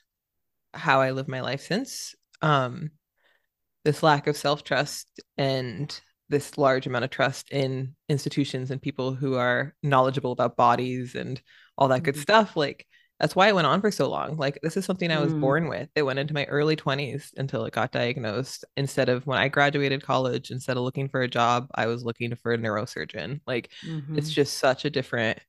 [0.73, 2.15] how I live my life since.
[2.41, 2.91] Um
[3.85, 9.35] this lack of self-trust and this large amount of trust in institutions and people who
[9.35, 11.41] are knowledgeable about bodies and
[11.77, 12.17] all that good Mhm.
[12.17, 12.87] stuff like
[13.19, 15.39] that's why it went on for so long like this is something i was Mm.
[15.39, 19.37] born with it went into my early 20s until it got diagnosed instead of when
[19.37, 23.39] i graduated college instead of looking for a job i was looking for a neurosurgeon
[23.47, 23.71] like
[24.15, 24.33] it's Mhm.
[24.33, 25.39] just such a different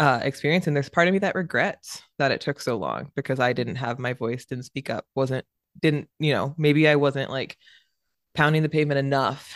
[0.00, 3.40] uh, experience and there's part of me that regrets that it took so long because
[3.40, 5.44] i didn't have my voice didn't speak up wasn't
[5.82, 7.56] didn't you know maybe i wasn't like
[8.34, 9.52] pounding the pavement enough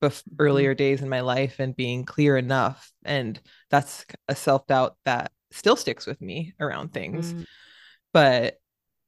[0.00, 5.32] bef- earlier days in my life and being clear enough and that's a self-doubt that
[5.56, 7.46] still sticks with me around things Mm.
[8.12, 8.60] but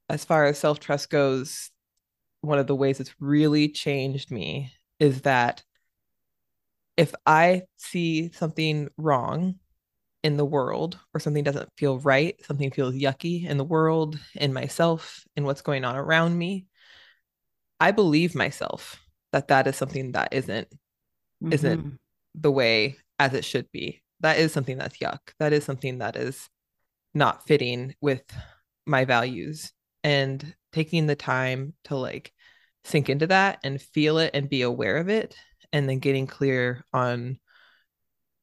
[0.09, 1.69] as far as self-trust goes
[2.41, 5.63] one of the ways it's really changed me is that
[6.95, 9.55] if i see something wrong
[10.23, 14.53] in the world or something doesn't feel right something feels yucky in the world in
[14.53, 16.65] myself in what's going on around me
[17.79, 18.99] i believe myself
[19.31, 20.67] that that is something that isn't
[21.51, 21.97] isn't Mhm.
[22.35, 24.01] the way as it should be.
[24.21, 25.19] That is something that's yuck.
[25.39, 26.49] That is something that is
[27.13, 28.23] not fitting with
[28.85, 29.71] my values.
[30.03, 32.31] And taking the time to like
[32.83, 35.35] sink into that and feel it and be aware of it,
[35.73, 37.39] and then getting clear on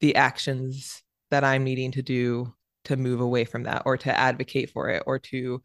[0.01, 2.53] the actions that I'm needing to do
[2.85, 5.61] to move away from that or to advocate for it or to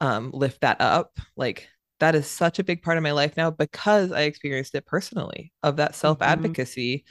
[0.00, 1.18] um, lift that up.
[1.36, 1.68] Like
[2.00, 5.52] that is such a big part of my life now because I experienced it personally
[5.62, 7.04] of that self advocacy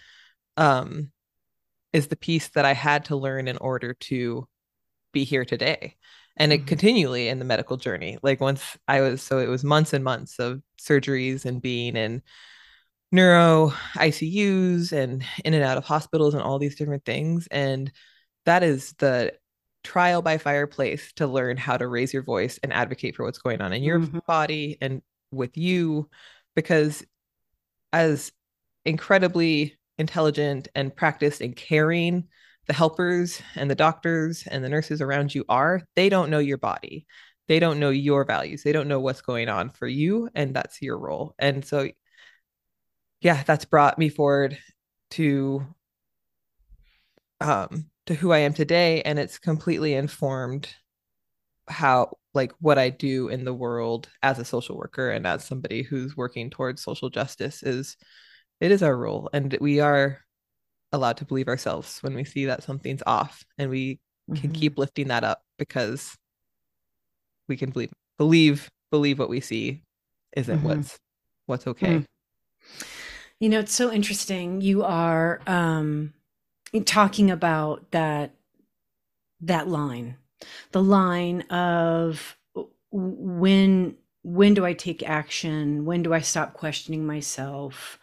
[0.56, 1.12] um,
[1.94, 4.48] is the piece that I had to learn in order to
[5.14, 5.96] be here today.
[6.36, 6.68] And it Mhm.
[6.68, 8.18] continually in the medical journey.
[8.24, 12.24] Like once I was, so it was months and months of surgeries and being in
[13.12, 17.48] neuro ICUs and in and out of hospitals and all these different things.
[17.52, 17.92] And
[18.46, 19.34] that is the
[19.84, 23.62] trial by fireplace to learn how to raise your voice and advocate for what's going
[23.62, 24.26] on in your Mhm.
[24.26, 26.10] body and with you.
[26.56, 27.06] Because
[27.92, 28.32] as
[28.86, 32.28] incredibly intelligent and practiced and caring
[32.68, 36.58] the helpers and the doctors and the nurses around you are, they don't know your
[36.58, 37.06] body.
[37.48, 38.64] They don't know your values.
[38.64, 40.30] They don't know what's going on for you.
[40.34, 41.36] And that's your role.
[41.38, 41.90] And so,
[43.22, 44.58] yeah, that's brought me forward
[45.12, 45.66] to
[47.42, 50.74] um to who I am today and it's completely informed
[51.68, 55.84] how like what I do in the world as a social worker and as somebody
[55.84, 57.96] who's working towards social justice is
[58.63, 60.21] it is our role and we are
[60.93, 63.99] allowed to believe ourselves when we see that something's off and we
[64.36, 64.54] can Mhm.
[64.54, 66.15] keep lifting that up because
[67.49, 69.84] we can believe believe believe what we see
[70.38, 70.63] isn't Mhm.
[70.63, 70.97] what's
[71.45, 72.06] what's okay Mm.
[73.39, 74.62] You know, it's so interesting.
[74.62, 76.13] You are um,
[76.86, 78.34] talking about that
[79.41, 80.15] that line,
[80.71, 82.38] the line of
[82.91, 85.84] when when do I take action?
[85.84, 87.99] When do I stop questioning myself?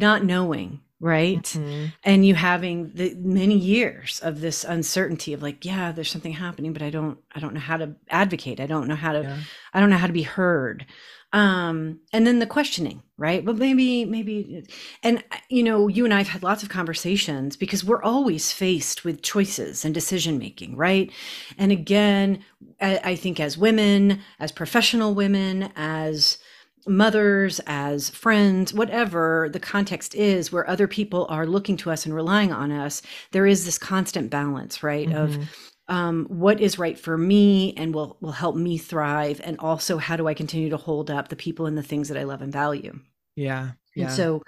[0.00, 1.42] Not knowing, right?
[1.42, 1.92] Mhm.
[2.04, 6.72] and you having the many years of this uncertainty of like yeah there's something happening
[6.72, 9.38] but i don't i don't know how to advocate i don't know how to Yeah.
[9.74, 10.86] i don't know how to be heard
[11.32, 14.64] um and then the questioning right but maybe maybe
[15.02, 19.22] and you know you and i've had lots of conversations because we're always faced with
[19.22, 21.10] choices and decision making right
[21.58, 22.44] and again
[22.80, 26.38] I, I think as women as professional women as
[26.86, 32.14] mothers, as friends, whatever the context is, where other people are looking to us and
[32.14, 35.10] relying on us, there is this constant balance, right?
[35.12, 35.52] Of Mhm.
[35.88, 40.16] um, what is right for me and will will help me thrive, and also how
[40.16, 42.52] do I continue to hold up the people and the things that I love and
[42.52, 42.98] value.
[43.36, 44.42] yeah yeah And so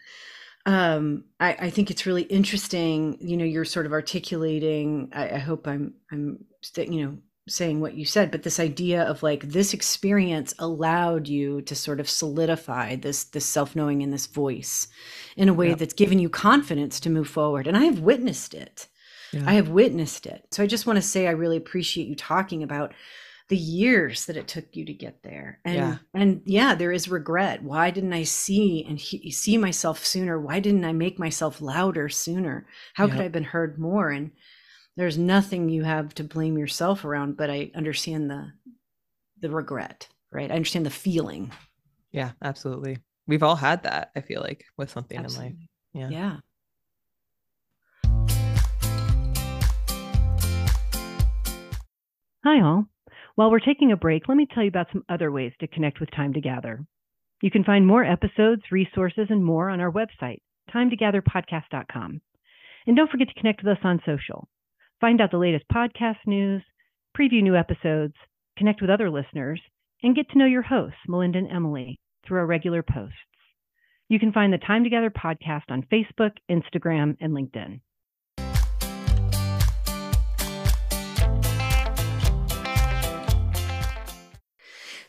[0.66, 3.18] um, I, I think it's really interesting.
[3.20, 5.10] You know, you're sort of articulating.
[5.12, 6.44] I, I hope I'm I'm
[6.76, 11.60] you know saying what you said, but this idea of like this experience allowed you
[11.62, 14.88] to sort of solidify this this self knowing and this voice
[15.36, 17.66] in a way that's given you confidence to move forward.
[17.66, 18.88] And I have witnessed it.
[19.32, 19.42] Yeah.
[19.46, 20.46] I have witnessed it.
[20.52, 22.94] So I just want to say I really appreciate you talking about
[23.48, 25.60] the years that it took you to get there.
[25.66, 25.96] And Yeah.
[26.14, 27.62] and yeah, there is regret.
[27.62, 30.40] Why didn't I see and he, see myself sooner?
[30.40, 32.66] Why didn't I make myself louder sooner?
[32.94, 34.08] How could I have been heard more?
[34.10, 34.30] And
[34.96, 38.52] there's nothing you have to blame yourself around, but I understand the
[39.40, 40.50] the regret, right?
[40.50, 41.52] I understand the feeling.
[42.12, 45.54] yeah absolutely we've all had that i feel like with something in life
[45.92, 46.36] yeah Yeah.
[52.44, 52.84] Hi, all.
[53.36, 55.98] While we're taking a break, let me tell you about some other ways to connect
[56.00, 56.84] with Time to Gather.
[57.42, 60.38] You can find more episodes, resources, and more on our website,
[60.74, 62.20] timetogatherpodcast.com.
[62.86, 64.46] And don't forget to connect with us on social.
[65.04, 66.62] Find out the latest podcast news,
[67.14, 68.14] preview new episodes,
[68.56, 69.60] connect with other listeners,
[70.02, 73.18] and get to know your hosts, Melinda and Emily, through our regular posts.
[74.08, 77.80] You can find the Time to Gather podcast on Facebook, Instagram, and LinkedIn.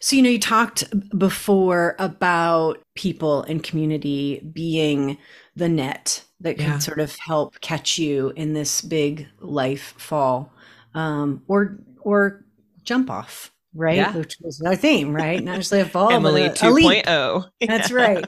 [0.01, 0.83] So, you know, you talked
[1.17, 5.17] before about people and community being
[5.55, 6.79] the net that can Yeah.
[6.79, 10.51] sort of help catch you in this big life fall
[10.93, 12.45] um, or or
[12.83, 13.97] jump off, right?
[13.97, 14.15] Yeah.
[14.15, 15.43] Which was our theme, right?
[15.43, 16.49] Not necessarily a fall, Emily oh.
[16.49, 17.05] but a, a leap.
[17.05, 17.49] 2.0.
[17.67, 18.25] That's right.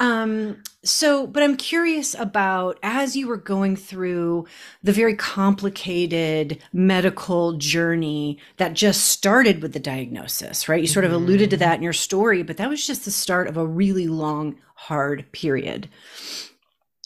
[0.00, 4.46] Um, so, but I'm curious about as you were going through
[4.82, 10.80] the very complicated medical journey that just started with the diagnosis, right?
[10.80, 11.60] You sort of alluded to Mhm.
[11.60, 15.30] that in your story, but that was just the start of a really long, hard
[15.32, 15.88] period.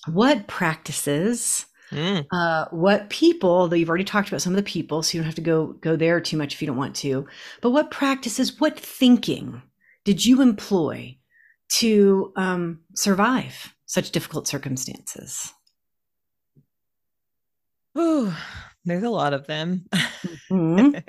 [0.06, 2.26] What practices, Mm.
[2.32, 5.26] uh, what people, though you've already talked about some of the people, so you don't
[5.26, 7.26] have to go go there too much if you don't want to,
[7.62, 9.62] but what practices, what thinking
[10.04, 11.18] did you employ
[11.70, 15.52] to um, survive such difficult circumstances?
[17.98, 18.32] Ooh,
[18.84, 19.86] there's a lot of them.
[20.50, 21.02] Mhm.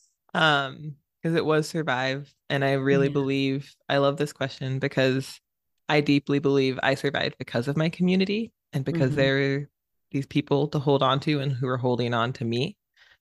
[0.34, 3.12] um, because it was survive, and I really Yeah.
[3.12, 5.40] believe I love this question because
[5.88, 9.16] I deeply believe I survived because of my community and because Mhm.
[9.16, 9.68] there were
[10.10, 12.76] these people to hold on to and who were holding on to me.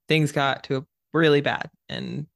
[0.07, 2.27] Things got to a, really bad, and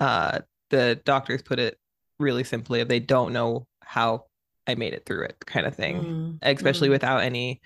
[0.00, 1.78] uh, the doctors put it
[2.18, 4.26] really simply: if they don't know how
[4.66, 7.60] I made it through it, kind of thing Mm, especially mm, without any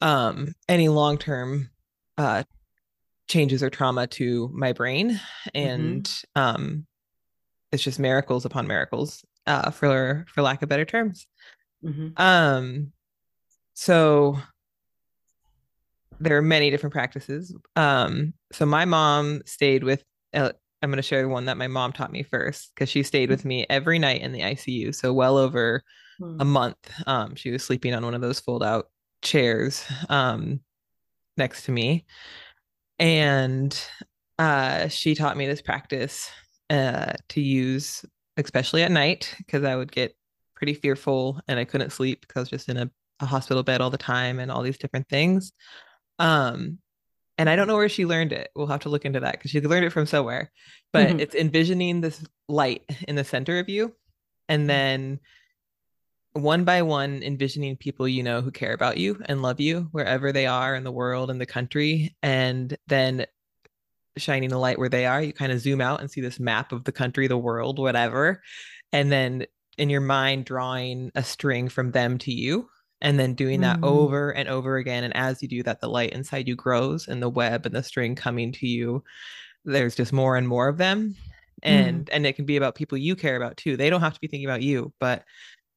[0.00, 1.70] um any long-term
[2.16, 2.42] uh
[3.28, 5.20] changes or trauma to my brain
[5.54, 6.86] and um
[7.70, 11.26] it's just miracles upon miracles uh for for lack of better terms
[11.84, 12.92] mhm, um
[13.74, 14.38] so
[16.20, 21.02] there are many different practices um so my mom stayed with uh, i'm going to
[21.02, 23.98] share the one that my mom taught me first because she stayed with me every
[23.98, 25.82] night in the icu so well over
[26.38, 26.90] a mm, month.
[27.06, 28.86] Um, she was sleeping on one of those fold out
[29.22, 30.60] chairs um,
[31.36, 32.06] next to me.
[32.98, 33.78] And
[34.38, 36.30] uh, she taught me this practice
[36.68, 38.04] uh, to use,
[38.44, 40.14] especially at night, because I would get
[40.54, 43.80] pretty fearful and I couldn't sleep because I was just in a, a hospital bed
[43.80, 45.52] all the time and all these different things.
[46.18, 46.78] Um,
[47.38, 48.50] and I don't know where she learned it.
[48.54, 50.52] We'll have to look into that because she learned it from somewhere.
[50.92, 51.20] But Mhm.
[51.20, 53.94] it's envisioning this light in the center of you
[54.48, 55.20] and then
[56.32, 60.32] one by one envisioning people you know who care about you and love you wherever
[60.32, 63.26] they are in the world and the country and then
[64.20, 66.72] shining a light where they are you kind of zoom out and see this map
[66.72, 68.42] of the country the world whatever
[68.92, 69.46] and then
[69.78, 72.68] in your mind drawing a string from them to you
[73.00, 73.86] and then doing that Mm.
[73.86, 77.22] over and over again and as you do that the light inside you grows and
[77.22, 79.02] the web and the string coming to you
[79.64, 81.14] there's just more and more of them
[81.62, 84.20] and and it can be about people you care about too they don't have to
[84.20, 85.24] be thinking about you but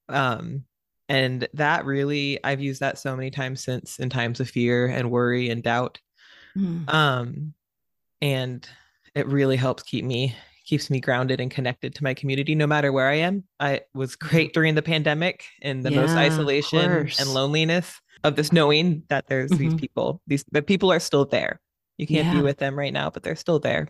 [0.09, 0.63] um
[1.09, 5.11] and that really i've used that so many times since in times of fear and
[5.11, 5.99] worry and doubt
[6.57, 6.87] mm.
[6.93, 7.53] um
[8.23, 8.67] and
[9.15, 10.33] it really helps keep me
[10.65, 12.55] keeps me grounded and connected to my community.
[12.55, 16.23] No matter where i am i was great during the pandemic and the most Yeah,
[16.23, 19.79] of isolation and loneliness of this knowing that there's these Mhm.
[19.79, 21.59] people these the people are still there.
[21.97, 22.37] You can't Yeah.
[22.37, 23.89] be with them right now but they're still there.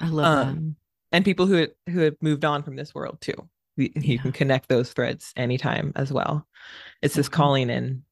[0.00, 0.76] I love um
[1.12, 3.48] and people who who have moved on from this world too.
[3.76, 6.46] You, you can connect those threads anytime as well.
[7.00, 8.04] It's this calling in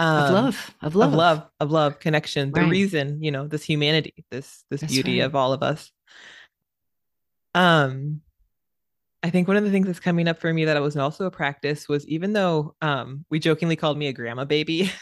[0.00, 2.70] Of um, love, of love, of love of love connection the Right.
[2.70, 5.26] reason you know this humanity this this That's beauty right.
[5.26, 5.92] of all of us
[7.54, 8.22] um
[9.22, 11.26] i think one of the things that's coming up for me that I was also
[11.26, 14.90] a practice was even though um we jokingly called me a grandma baby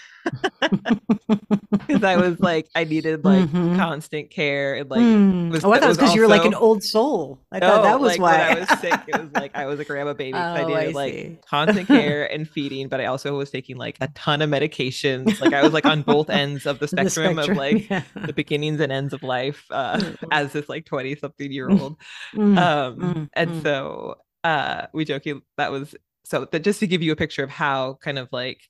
[1.71, 3.77] because i was like i needed like Mhm.
[3.77, 5.51] constant care and like Mm.
[5.51, 7.41] was- oh, I thought it was because you were like an old soul.
[7.53, 8.37] I thought Oh, that was like why.
[8.37, 10.33] I was sick, it was like I was a grandma baby.
[10.33, 13.77] 'cause I Oh, needed I like constant care and feeding, but I also was taking
[13.77, 15.41] like a ton of medications.
[15.41, 18.03] Like I was like on both ends of the The spectrum, of like yeah.
[18.27, 20.17] the beginnings and ends of life uh, Mm.
[20.33, 21.97] as this like 20 something year old.
[22.35, 23.63] Mm, Um, mm, and mm.
[23.63, 27.51] so uh, we joking that was so that just to give you a picture of
[27.51, 28.61] how kind of like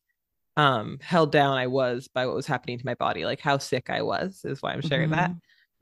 [0.59, 3.91] um held down I was by what was happening to my body, like how sick
[3.91, 5.33] I was is why I'm sharing that.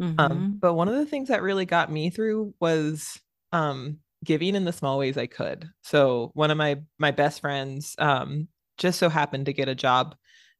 [0.00, 0.60] Mhm, Um, mhm.
[0.60, 3.20] but one of the things that really got me through was
[3.52, 5.68] um giving in the small ways I could.
[5.82, 8.48] So one of my my best friends um
[8.78, 10.16] just so happened to get a job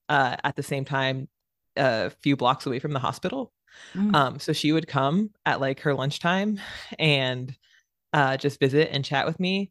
[0.08, 1.28] uh at the same time
[1.76, 3.52] a few blocks away from the hospital.
[3.96, 4.14] Mm.
[4.16, 6.60] Um so she would come at like her lunchtime
[6.98, 7.54] and
[8.14, 9.70] uh just visit and chat with me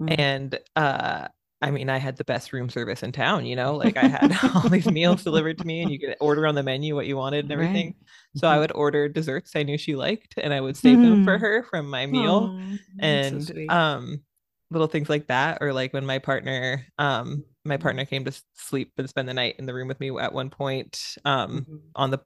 [0.00, 0.18] Mm.
[0.20, 1.28] and uh
[1.62, 4.32] I mean, I had the best room service in town, you know, like I had
[4.54, 7.16] all these meals delivered to me and you could order on the menu what you
[7.16, 7.94] wanted and everything.
[7.94, 7.96] Right.
[8.34, 8.60] So I Mhm.
[8.60, 11.40] would order desserts I knew she liked and I would save them for Mm.
[11.40, 12.54] her from my meal.
[12.54, 14.22] Aw, that's so And um
[14.70, 17.82] little things like that or like when my partner um my Mm-hmm.
[17.82, 20.50] partner came to sleep and spend the night in the room with me at one
[20.50, 21.94] point um Mhm.
[21.94, 22.18] on the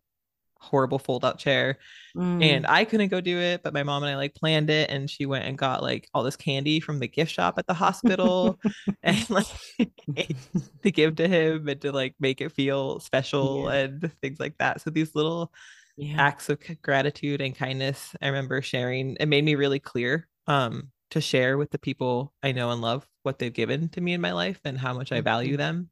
[0.61, 1.78] horrible fold out chair
[2.16, 2.40] Mm.
[2.40, 5.11] and I couldn't go do it, but my mom and I like planned it, and
[5.11, 8.61] she went and got like all this candy from the gift shop at the hospital,
[9.02, 9.46] and like
[10.82, 13.70] to give to him and to like make it feel special Yeah.
[13.70, 14.80] and things like that.
[14.80, 15.52] So these little
[15.96, 16.18] yeah.
[16.18, 19.16] acts of gratitude and kindness, I remember sharing.
[19.20, 23.09] It made me really clear um to share with the people I know and love
[23.24, 25.59] what they've given to me in my life and how much I value Mhm.
[25.59, 25.90] them.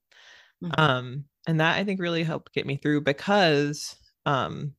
[0.62, 0.75] Mhm.
[0.79, 3.97] Um, and that I think really helped get me through because
[4.27, 4.72] um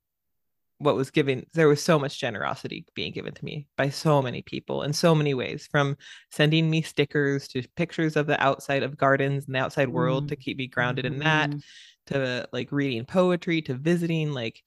[0.79, 4.41] what was given there was so much generosity being given to me by so many
[4.41, 5.95] people in so many ways from
[6.31, 10.29] sending me stickers to pictures of the outside of gardens and the outside world Mm.
[10.29, 11.63] to keep me grounded in that Mhm.
[12.07, 14.61] to like reading poetry to visiting like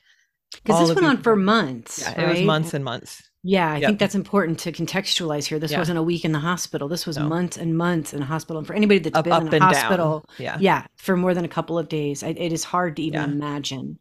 [0.65, 2.01] Because this went on for months.
[2.01, 3.87] yeah, it was months and months Yeah, I Yep.
[3.89, 5.61] think that's important to contextualize here.
[5.61, 5.79] This Yeah.
[5.79, 6.89] wasn't a week in the hospital.
[6.89, 7.29] This was No.
[7.29, 8.59] months and months in a hospital.
[8.59, 11.17] And for anybody that's up been up in a and hospital, down yeah yeah, for
[11.17, 13.27] more than a couple of days, I, it is hard to even Yeah.
[13.27, 13.99] imagine.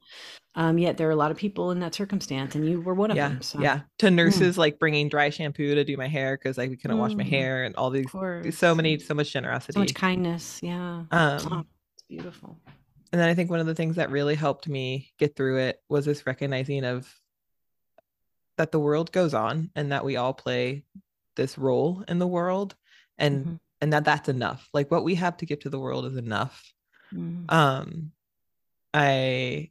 [0.58, 3.12] Um, yet there are a lot of people in that circumstance, and you were one
[3.12, 3.42] of yeah them.
[3.44, 6.76] So, yeah to nurses like bringing dry shampoo to do my hair because like we
[6.78, 7.30] couldn't wash my Mm.
[7.30, 8.08] hair and all these
[8.56, 10.60] so many so much generosity so much kindness.
[10.64, 12.58] Yeah, um Oh, it's beautiful.
[13.14, 15.80] and then I think one of the things that really helped me get through it
[15.90, 17.08] was this recognizing of
[18.58, 20.84] that the world goes on and that we all play
[21.36, 22.76] this role in the world
[23.20, 23.60] and Mhm.
[23.82, 26.74] and that that's enough like what we have to give to the world is enough
[27.14, 27.46] Mhm.
[27.54, 28.12] um
[28.96, 29.70] i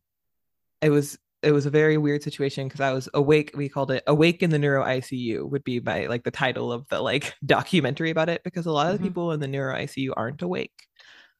[0.82, 4.02] it was it was a very weird situation because i was awake we called it
[4.06, 8.10] awake in the neuro icu would be my like the title of the like documentary
[8.10, 8.98] about it because a lot of Mhm.
[9.02, 10.72] the people in the neuro icu aren't awake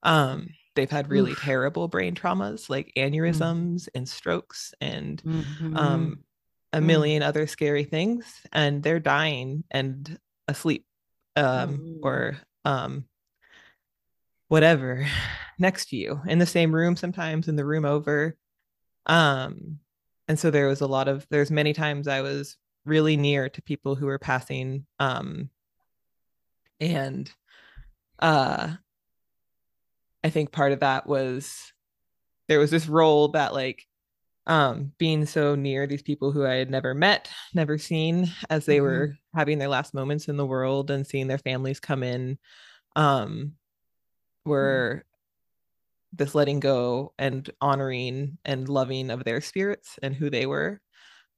[0.03, 1.39] um they've had really Oof.
[1.39, 5.76] terrible brain traumas like aneurysms and strokes and Mhm.
[5.76, 6.24] um
[6.72, 6.84] a Mm.
[6.87, 10.18] million other scary things and they're dying and
[10.49, 10.84] asleep
[11.37, 11.99] um Mm.
[12.03, 13.05] or um
[14.49, 15.07] whatever
[15.59, 18.37] next to you in the same room sometimes in the room over
[19.07, 19.78] um
[20.28, 23.62] and so there was a lot of there's many times i was really near to
[23.62, 25.48] people who were passing um
[26.80, 27.30] and
[28.20, 28.72] uh
[30.24, 31.72] i think part of that was
[32.48, 33.86] there was this role that like
[34.46, 38.78] um being so near these people who i had never met never seen as they
[38.78, 38.82] Mhm.
[38.82, 42.38] were having their last moments in the world and seeing their families come in
[42.94, 43.52] um
[44.44, 45.04] were
[46.16, 50.80] this letting go and honoring and loving of their spirits and who they were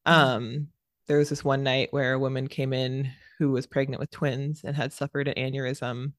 [0.07, 0.13] Mhm.
[0.13, 0.69] um
[1.09, 4.63] there was this one night where a woman came in who was pregnant with twins
[4.65, 6.13] and had suffered an aneurysm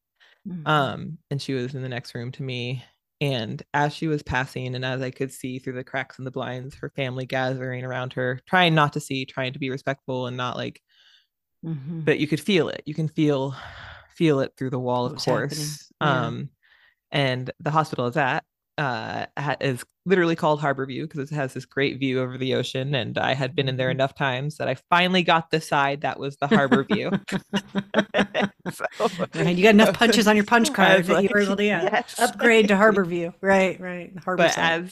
[0.47, 0.68] Mhm.
[0.68, 2.84] um and she was in the next room to me
[3.22, 6.32] and as she was passing and as i could see through the cracks in the
[6.32, 10.38] blinds her family gathering around her trying not to see trying to be respectful and
[10.38, 10.82] not like
[11.66, 12.05] Mhm.
[12.05, 13.55] but you could feel it you can feel
[14.16, 16.28] feel it through the wall of course Yeah.
[16.28, 16.49] um
[17.12, 18.45] and the hospital is at
[18.80, 22.96] uh ha- is literally called Harborview because it has this great view over the ocean
[22.96, 23.96] and I had been in there Mhm.
[23.96, 27.12] enough times that I finally got the side that was the harbor view
[28.72, 28.86] so,
[29.36, 31.84] Right, you got enough punches on your punch card that you were able to yeah,
[31.84, 32.16] yes.
[32.20, 33.34] upgrade to Harborview.
[33.42, 34.14] Right, right.
[34.24, 34.90] Harbor but side.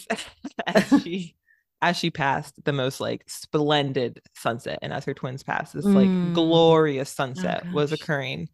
[0.67, 1.35] as as she
[1.81, 5.95] as she passed the most like splendid sunset and as her twins passed this Mm.
[6.27, 8.49] like glorious sunset was occurring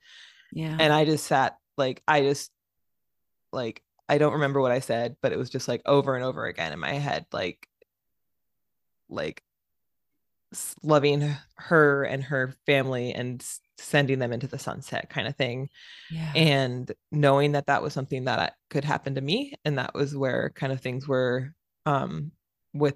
[0.52, 0.76] yeah.
[0.80, 2.52] and I just sat like I just
[3.52, 6.46] like I don't remember what I said, but it was just like over and over
[6.46, 7.68] again in my head, like
[9.10, 9.44] like
[10.82, 13.44] loving her and her family and
[13.78, 15.70] sending them into the sunset kind of thing
[16.12, 16.32] yeah.
[16.36, 20.52] and knowing that that was something that could happen to me and that was where
[20.56, 21.54] kind of things were
[21.86, 22.32] um
[22.74, 22.96] with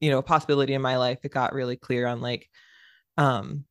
[0.00, 2.48] you know a possibility in my life it got really clear on like
[3.16, 3.64] um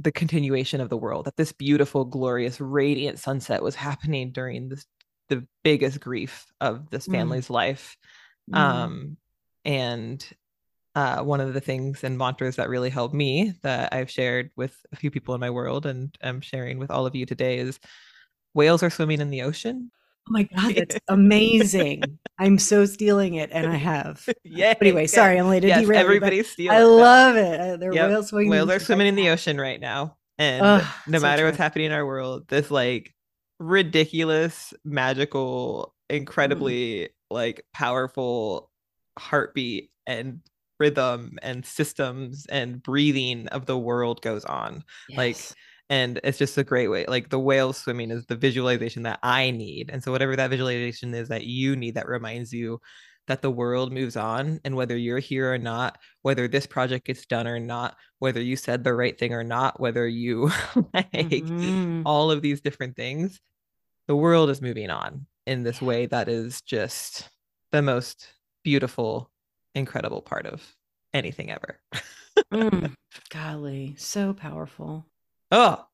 [0.00, 4.86] the continuation of the world that this beautiful glorious radiant sunset was happening during this
[5.34, 7.12] the biggest grief of this Mm.
[7.12, 7.96] family's life
[8.50, 8.56] Mm.
[8.58, 9.16] um
[9.64, 10.26] and
[10.94, 14.76] uh, one of the things and mantras that really helped me that I've shared with
[14.92, 17.80] a few people in my world and I'm sharing with all of you today is
[18.52, 19.90] whales are swimming in the ocean.
[20.28, 22.18] oh my god, that's amazing.
[22.38, 24.28] I'm so stealing it, and I have.
[24.44, 24.74] Yeah.
[24.74, 26.76] But anyway, sorry, Emily, to Yes, derail everybody's stealing.
[26.78, 27.60] I love it.
[27.60, 28.50] Uh, They're Yep, whales swimming.
[28.50, 30.16] Whales are swimming in the ocean right now.
[30.38, 33.14] And Ugh, no so matter what's happening in our world, this like
[33.62, 38.70] ridiculous, magical, incredibly like powerful
[39.18, 40.40] heartbeat and
[40.78, 44.84] rhythm and systems and breathing of the world goes on.
[45.16, 45.36] like,
[45.90, 49.50] and it's just a great way like the whale swimming is the visualization that i
[49.50, 52.80] need and so whatever that visualization is that you need that reminds you
[53.28, 57.26] that the world moves on and whether you're here or not whether this project gets
[57.26, 60.50] done or not whether you said the right thing or not whether you
[60.94, 62.02] like mm-hmm.
[62.06, 63.40] all of these different things
[64.06, 67.28] the world is moving on in this way that is just
[67.70, 68.28] the most
[68.62, 69.30] beautiful
[69.74, 70.62] incredible part of
[71.14, 71.80] anything ever
[72.52, 72.94] mm,
[73.30, 75.06] golly so powerful
[75.50, 75.84] oh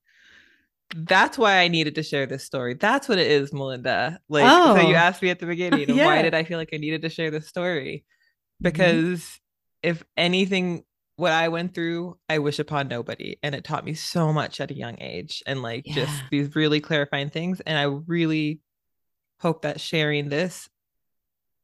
[0.95, 2.75] that's why I needed to share this story.
[2.75, 4.21] That's what it is, Melinda.
[4.29, 4.77] Like, oh.
[4.77, 4.99] so you oh.
[4.99, 6.07] asked me at the beginning, yeah.
[6.07, 8.05] why did I feel like I needed to share this story?
[8.07, 8.63] Mm-hmm.
[8.63, 9.91] Because mm-hmm.
[9.91, 10.85] if anything,
[11.19, 13.39] what I went through, I wish upon nobody.
[13.43, 15.95] And it taught me so much at a young age and like yeah.
[15.97, 17.59] just these really clarifying things.
[17.59, 18.61] And I really
[19.41, 20.69] hope that sharing this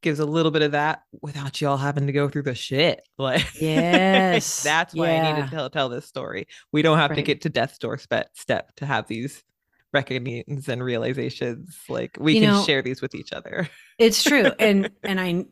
[0.02, 3.06] gives a little bit of that without y'all having to go through the shit.
[3.16, 5.28] Like, yes, that's why yeah.
[5.28, 6.48] I need to tell tell this story.
[6.72, 7.16] We don't have right.
[7.16, 9.44] to get to death's doorstep step to have these
[9.92, 11.78] reckonings and realizations.
[11.88, 13.68] Like, we you can know, share these with each other.
[14.00, 15.44] it's true, and and I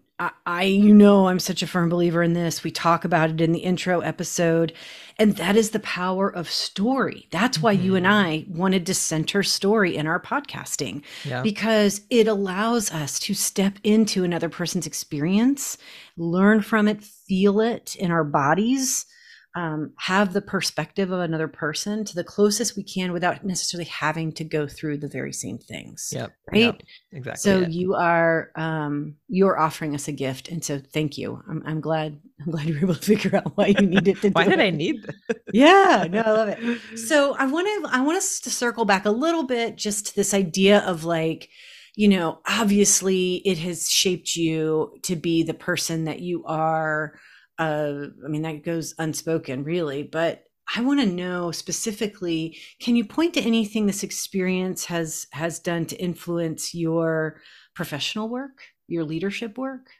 [0.46, 2.62] I, you know, I'm such a firm believer in this.
[2.62, 4.72] We talk about it in the intro episode,
[5.18, 7.28] and that is the power of story.
[7.30, 7.84] That's why mm-hmm.
[7.84, 8.14] you and mm-hmm.
[8.14, 11.42] I wanted to center story in our podcasting yeah.
[11.42, 15.78] because it allows us to step into another person's experience,
[16.16, 19.06] learn from it, feel it in our bodies,
[19.54, 24.32] um, have the perspective of another person to the closest we can without necessarily having
[24.32, 26.10] to go through the very same things.
[26.14, 26.32] Yep.
[26.50, 26.60] Right.
[26.60, 26.82] Yep.
[27.12, 27.38] Exactly.
[27.38, 27.70] So it.
[27.70, 31.42] you are um, you're offering us a gift, and so thank you.
[31.48, 34.30] I'm, I'm glad I'm glad you were able to figure out why you needed to.
[34.32, 34.60] why did it.
[34.60, 35.36] I need this?
[35.52, 36.06] yeah.
[36.10, 36.58] No, I love it.
[36.96, 40.16] So I want to I want us to circle back a little bit just to
[40.16, 41.50] this idea of like
[41.94, 47.14] you know obviously it has shaped you to be the person that you are
[47.58, 50.02] uh, I mean, that goes unspoken, really.
[50.02, 50.44] But
[50.74, 52.58] I want to know specifically.
[52.80, 57.40] Can you point to anything this experience has has done to influence your
[57.74, 59.90] professional work, your leadership work?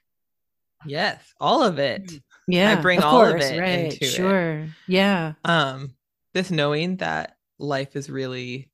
[0.86, 2.06] Yes, all of it.
[2.06, 4.52] Mm, yeah, I bring of all course, of it right, into sure.
[4.60, 4.70] It.
[4.88, 5.34] Yeah.
[5.44, 5.94] Um,
[6.32, 8.70] this knowing that life is really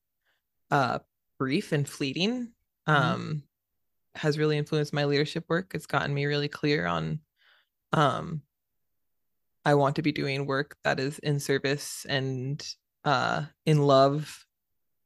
[0.70, 0.98] uh
[1.38, 2.48] brief and fleeting
[2.88, 2.90] mm-hmm.
[2.90, 3.38] um mm-hmm.
[4.14, 5.72] has really influenced my leadership work.
[5.74, 7.20] It's gotten me really clear on
[7.92, 8.42] um
[9.68, 12.66] I want to be doing work that is in service and
[13.04, 14.46] uh, in love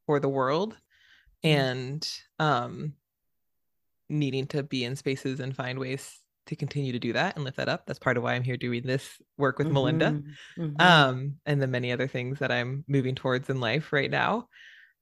[0.07, 0.77] for the world
[1.45, 1.59] mm-hmm.
[1.59, 2.93] and um,
[4.09, 7.57] needing to be in spaces and find ways to continue to do that and lift
[7.57, 7.87] that up.
[7.87, 9.75] That's part of why I'm here doing this work with mm-hmm.
[9.75, 10.23] Melinda
[10.57, 10.81] mm-hmm.
[10.81, 14.47] um, and the many other things that I'm moving towards in life right now.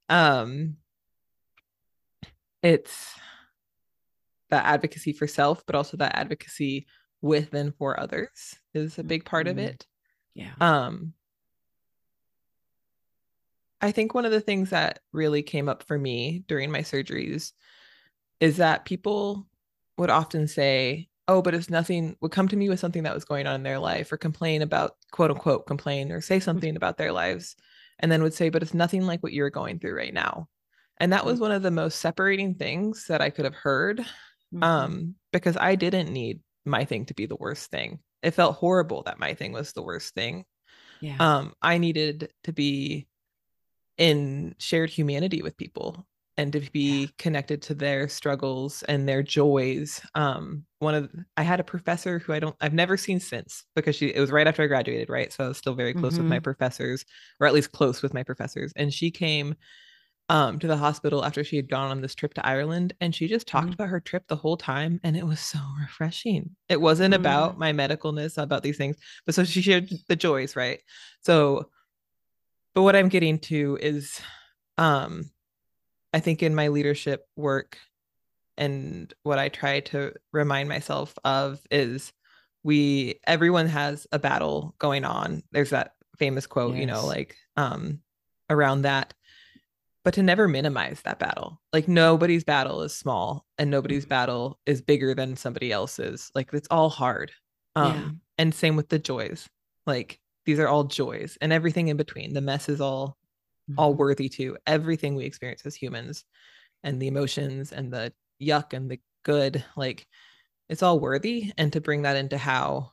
[0.09, 0.77] Um,
[2.63, 3.13] it's
[4.49, 6.87] that advocacy for self, but also that advocacy
[7.21, 9.59] with and for others is a big part mm-hmm.
[9.59, 9.85] of it.
[10.33, 10.51] Yeah.
[10.59, 11.13] Um
[13.81, 17.51] I think one of the things that really came up for me during my surgeries
[18.39, 19.47] is that people
[19.97, 23.25] would often say, "Oh, but it's nothing," would come to me with something that was
[23.25, 26.43] going on in their life or complain about quote unquote complain or say mm-hmm.
[26.43, 27.55] something about their lives
[27.99, 30.47] and then would say, "But it's nothing like what you're going through right now."
[30.97, 31.41] And that was mm.
[31.41, 34.63] one of the most separating things that I could have heard mm-hmm.
[34.63, 37.99] um because I didn't need my thing to be the worst thing.
[38.23, 40.45] It felt horrible that my thing was the worst thing.
[40.99, 41.15] Yeah.
[41.19, 43.07] Um, I needed to be
[43.97, 46.05] in shared humanity with people
[46.37, 47.07] and to be yeah.
[47.17, 50.01] connected to their struggles and their joys.
[50.15, 53.95] Um, one of I had a professor who I don't I've never seen since because
[53.95, 55.31] she it was right after I graduated, right?
[55.33, 56.23] So I was still very close mm-hmm.
[56.23, 56.43] with my mm-hmm.
[56.43, 57.05] professors,
[57.39, 58.71] or at least close with my professors.
[58.75, 59.55] And she came
[60.31, 62.93] um, to the hospital after she had gone on this trip to Ireland.
[63.01, 63.73] And she just talked mm.
[63.73, 65.01] about her trip the whole time.
[65.03, 66.55] And it was so refreshing.
[66.69, 67.17] It wasn't mm.
[67.17, 70.79] about my medicalness, about these things, but so she shared the joys, right?
[71.19, 71.69] So,
[72.73, 74.21] but what I'm getting to is,
[74.77, 75.29] um,
[76.13, 77.77] I think in my leadership work
[78.57, 82.13] and what I try to remind myself of is
[82.63, 85.43] we, everyone has a battle going on.
[85.51, 86.79] There's that famous quote, yes.
[86.79, 87.99] you know, like, um,
[88.49, 89.13] around that
[90.03, 91.61] but to never minimize that battle.
[91.73, 94.09] Like nobody's battle is small and nobody's mm-hmm.
[94.09, 96.31] battle is bigger than somebody else's.
[96.33, 97.31] Like it's all hard.
[97.75, 98.09] Um yeah.
[98.39, 99.47] and same with the joys.
[99.85, 102.33] Like these are all joys and everything in between.
[102.33, 103.17] The mess is all
[103.69, 103.79] mm-hmm.
[103.79, 104.57] all worthy too.
[104.65, 106.25] Everything we experience as humans
[106.83, 110.07] and the emotions and the yuck and the good, like
[110.67, 112.91] it's all worthy and to bring that into how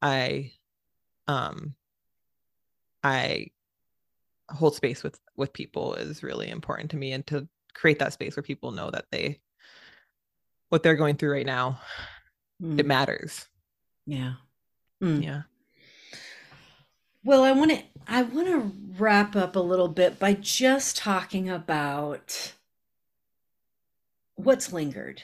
[0.00, 0.52] I
[1.28, 1.74] um
[3.02, 3.48] I
[4.50, 8.36] hold space with with people is really important to me and to create that space
[8.36, 9.40] where people know that they
[10.68, 11.80] what they're going through right now
[12.62, 12.78] mm.
[12.78, 13.46] it matters
[14.06, 14.34] yeah
[15.02, 15.22] mm.
[15.22, 15.42] yeah
[17.24, 21.50] well i want to i want to wrap up a little bit by just talking
[21.50, 22.52] about
[24.36, 25.22] what's lingered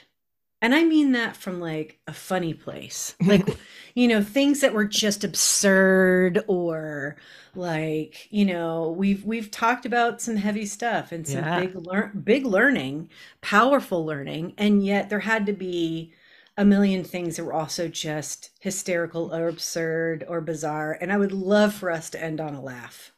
[0.61, 3.15] And I mean that from like a funny place.
[3.21, 3.45] Like,
[3.95, 7.15] you know, things that were just absurd or
[7.55, 11.45] like, you know, we've we've talked about some heavy stuff and some Yeah.
[11.45, 13.09] big learn big learning,
[13.41, 16.13] powerful learning, and yet there had to be
[16.57, 20.97] a million things that were also just hysterical or absurd or bizarre.
[21.01, 23.11] And I would love for us to end on a laugh.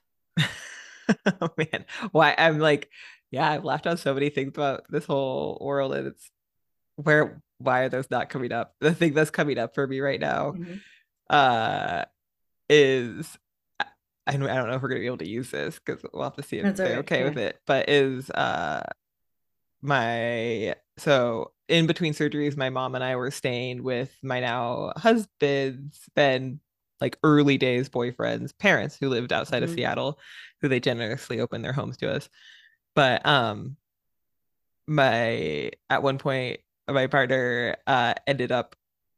[1.42, 2.90] oh man why i'm like
[3.32, 6.30] yeah i've laughed on so many things about this whole world and it's
[6.98, 10.20] where why are those not coming up the thing that's coming up for me right
[10.20, 10.80] now Mhm.
[11.30, 12.06] uh
[12.70, 13.38] is
[14.28, 16.24] I, don't I don't know if we're gonna be able to use this because we'll
[16.24, 18.84] have to see if That's they're right, okay with it but is uh
[19.82, 26.00] my so in between surgeries my mom and I were staying with my now husband's
[26.16, 26.60] been
[27.02, 29.76] like early days boyfriends parents who lived outside of Mhm.
[29.76, 30.20] Seattle
[30.62, 32.30] who they generously opened their homes to us
[32.96, 33.78] but um
[34.88, 38.76] my at one point my partner uh ended up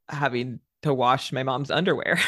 [0.10, 2.20] having to wash my mom's underwear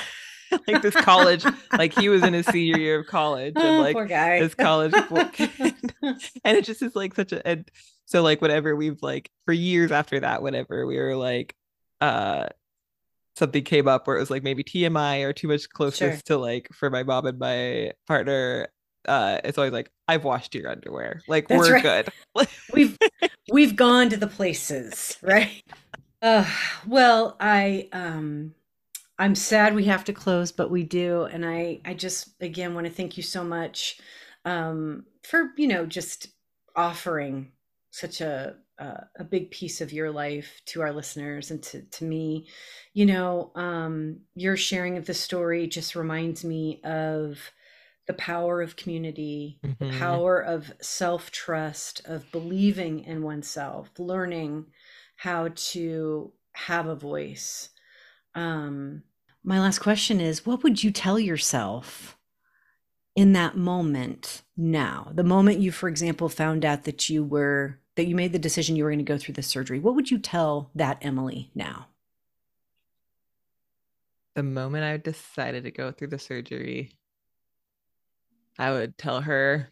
[0.67, 1.45] like this college
[1.77, 4.39] like he was in his senior year of college and Oh, like poor guy.
[4.41, 5.39] this college book
[6.01, 7.69] and it just is like such a and
[8.05, 11.55] so like whatever we've like for years after that whenever we were like
[12.01, 12.47] uh
[13.35, 16.21] something came up where it was like maybe TMI or too much closeness Sure.
[16.25, 18.67] to like for my mom and my partner
[19.07, 21.23] uh it's always like I've washed your underwear.
[21.27, 21.83] Like That's we're right.
[21.83, 22.09] good.
[22.73, 22.97] We've
[23.51, 25.63] we've gone to the places right?
[26.21, 26.45] Uh,
[26.85, 28.53] well i um
[29.17, 32.85] i'm sad we have to close but we do and i i just again want
[32.85, 33.99] to thank you so much
[34.43, 36.27] um for you know just
[36.75, 37.51] offering
[37.91, 42.05] such a a, a big piece of your life to our listeners and to to
[42.05, 42.47] me.
[42.93, 47.39] You know um your sharing of the story just reminds me of
[48.09, 49.99] the power of community, the Mhm.
[49.99, 54.65] power of self trust, of believing in oneself, learning
[55.15, 57.69] how to have a voice.
[58.33, 59.03] Um,
[59.43, 62.17] my last question is what would you tell yourself
[63.15, 65.11] in that moment now?
[65.13, 68.75] The moment you, for example, found out that you were, that you made the decision
[68.75, 71.89] you were going to go through the surgery, what would you tell that Emily now?
[74.35, 76.93] the moment I decided to go through the surgery,
[78.59, 79.69] I would tell her,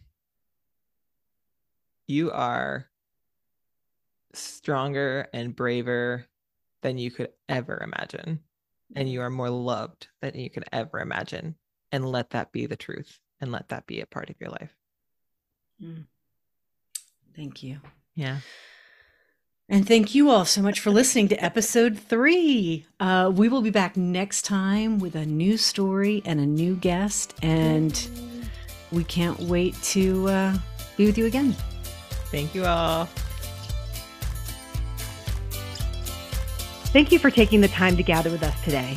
[2.06, 2.86] You are
[4.32, 6.24] stronger and braver
[6.80, 8.40] than you could ever imagine.
[8.96, 11.56] And you are more loved than you could ever imagine.
[11.92, 14.74] And let that be the truth and let that be a part of your life.
[17.36, 17.80] Thank you.
[18.14, 18.38] Yeah.
[19.68, 22.86] And thank you all so much for listening to episode three.
[22.98, 27.34] Uh, we will be back next time with a new story and a new guest.
[27.42, 27.92] And
[28.92, 30.58] we can't wait to uh,
[30.96, 31.54] be with you again.
[32.30, 33.08] Thank you all.
[36.90, 38.96] Thank you for taking the time to gather with us today.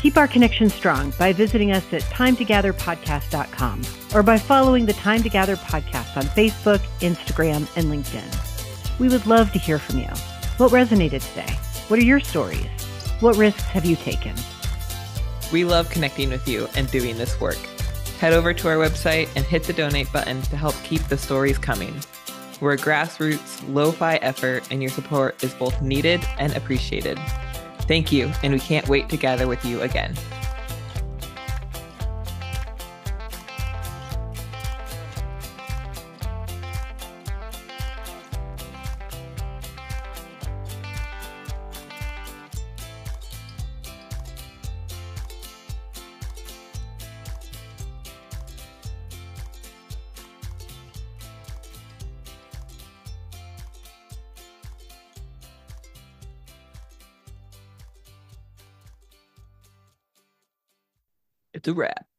[0.00, 3.82] Keep our connection strong by visiting us at timetogatherpodcast.com
[4.14, 8.98] or by following the Time to Gather podcast on Facebook, Instagram, and LinkedIn.
[8.98, 10.08] We would love to hear from you.
[10.56, 11.54] What resonated today?
[11.88, 12.66] What are your stories?
[13.20, 14.34] What risks have you taken?
[15.52, 17.58] We love connecting with you and doing this work.
[18.20, 21.56] Head over to our website and hit the donate button to help keep the stories
[21.56, 21.98] coming.
[22.60, 27.18] We're a grassroots, lo fi effort, and your support is both needed and appreciated.
[27.88, 30.14] Thank you, and we can't wait to gather with you again.
[61.60, 62.09] It's a wrap.